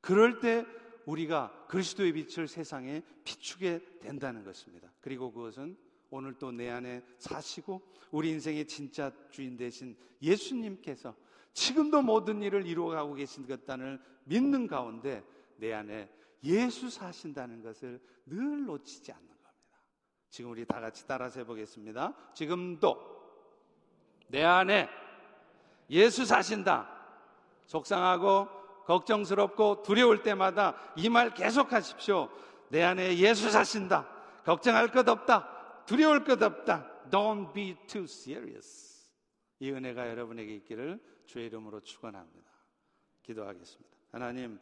그럴 0.00 0.40
때 0.40 0.66
우리가 1.06 1.66
그리스도의 1.68 2.12
빛을 2.12 2.48
세상에 2.48 3.02
비추게 3.24 3.98
된다는 4.00 4.44
것입니다. 4.44 4.90
그리고 5.00 5.32
그것은 5.32 5.76
오늘 6.10 6.34
또 6.34 6.50
내 6.50 6.68
안에 6.70 7.02
사시고 7.18 7.80
우리 8.10 8.30
인생의 8.30 8.66
진짜 8.66 9.12
주인 9.30 9.56
되신 9.56 9.96
예수님께서 10.22 11.14
지금도 11.52 12.02
모든 12.02 12.42
일을 12.42 12.66
이루어가고 12.66 13.14
계신 13.14 13.46
것단을 13.46 14.00
믿는 14.24 14.66
가운데 14.66 15.24
내 15.56 15.72
안에 15.72 16.10
예수 16.44 16.88
사신다는 16.88 17.62
것을 17.62 18.00
늘 18.26 18.64
놓치지 18.66 19.12
않는 19.12 19.26
겁니다. 19.28 19.80
지금 20.30 20.50
우리 20.52 20.64
다 20.64 20.80
같이 20.80 21.06
따라서 21.06 21.40
해보겠습니다. 21.40 22.14
지금도 22.34 22.96
내 24.28 24.42
안에 24.44 24.88
예수 25.90 26.24
사신다. 26.24 26.88
속상하고 27.66 28.48
걱정스럽고 28.86 29.82
두려울 29.82 30.22
때마다 30.22 30.74
이 30.96 31.08
말 31.08 31.34
계속하십시오. 31.34 32.28
내 32.68 32.82
안에 32.82 33.18
예수 33.18 33.50
사신다. 33.50 34.08
걱정할 34.44 34.88
것 34.88 35.08
없다. 35.08 35.84
두려울 35.86 36.24
것 36.24 36.42
없다. 36.42 36.88
Don't 37.10 37.52
be 37.52 37.76
too 37.86 38.04
serious. 38.04 39.08
이 39.58 39.70
은혜가 39.70 40.08
여러분에게 40.08 40.54
있기를 40.56 41.00
주의 41.30 41.46
이름으로 41.46 41.78
축원합니다. 41.78 42.50
기도하겠습니다. 43.22 43.96
하나님, 44.10 44.58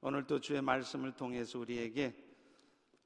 오늘 0.00 0.24
또 0.28 0.38
주의 0.38 0.62
말씀을 0.62 1.10
통해서 1.16 1.58
우리에게 1.58 2.14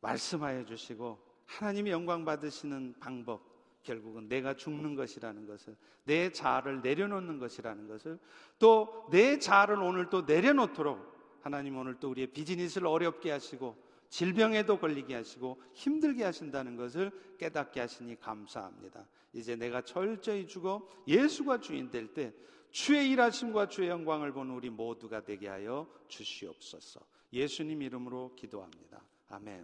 말씀하여 0.03 0.67
주시고 0.67 1.19
하나님이 1.47 1.91
영광 1.91 2.27
받으시는 2.27 2.97
방법, 3.01 3.41
결국은 3.83 4.29
내가 4.29 4.53
죽는 4.53 4.95
것이라는 4.95 5.47
것을 5.47 5.75
내 6.05 6.31
자아를 6.31 6.83
내려놓는 6.83 7.39
것이라는 7.39 7.89
것을 7.89 8.19
또 8.59 9.09
내 9.11 9.39
자아를 9.39 9.77
오늘 9.77 10.11
또 10.11 10.23
내려놓도록 10.23 11.41
하나님 11.41 11.79
오늘 11.79 11.99
또 11.99 12.11
우리의 12.11 12.27
비즈니스를 12.27 12.87
어렵게 12.89 13.31
하시고 13.31 13.75
질병에도 14.11 14.79
걸리게 14.79 15.15
하시고 15.15 15.63
힘들게 15.73 16.25
하신다는 16.25 16.77
것을 16.77 17.11
깨닫게 17.39 17.81
하시니 17.81 18.21
감사합니다. 18.21 19.07
이제 19.33 19.57
내가 19.57 19.81
철저히 19.81 20.47
죽어 20.47 20.87
예수가 21.07 21.61
주인 21.61 21.91
될 21.91 22.13
때 22.13 22.35
주의 22.71 23.11
일하심과 23.11 23.69
주의 23.69 23.89
영광을 23.89 24.33
보는 24.33 24.55
우리 24.55 24.71
모두가 24.71 25.25
되게 25.25 25.49
하여 25.49 25.87
주시옵소서. 26.09 27.01
예수님 27.33 27.83
이름으로 27.83 28.35
기도합니다. 28.35 29.03
아멘. 29.29 29.57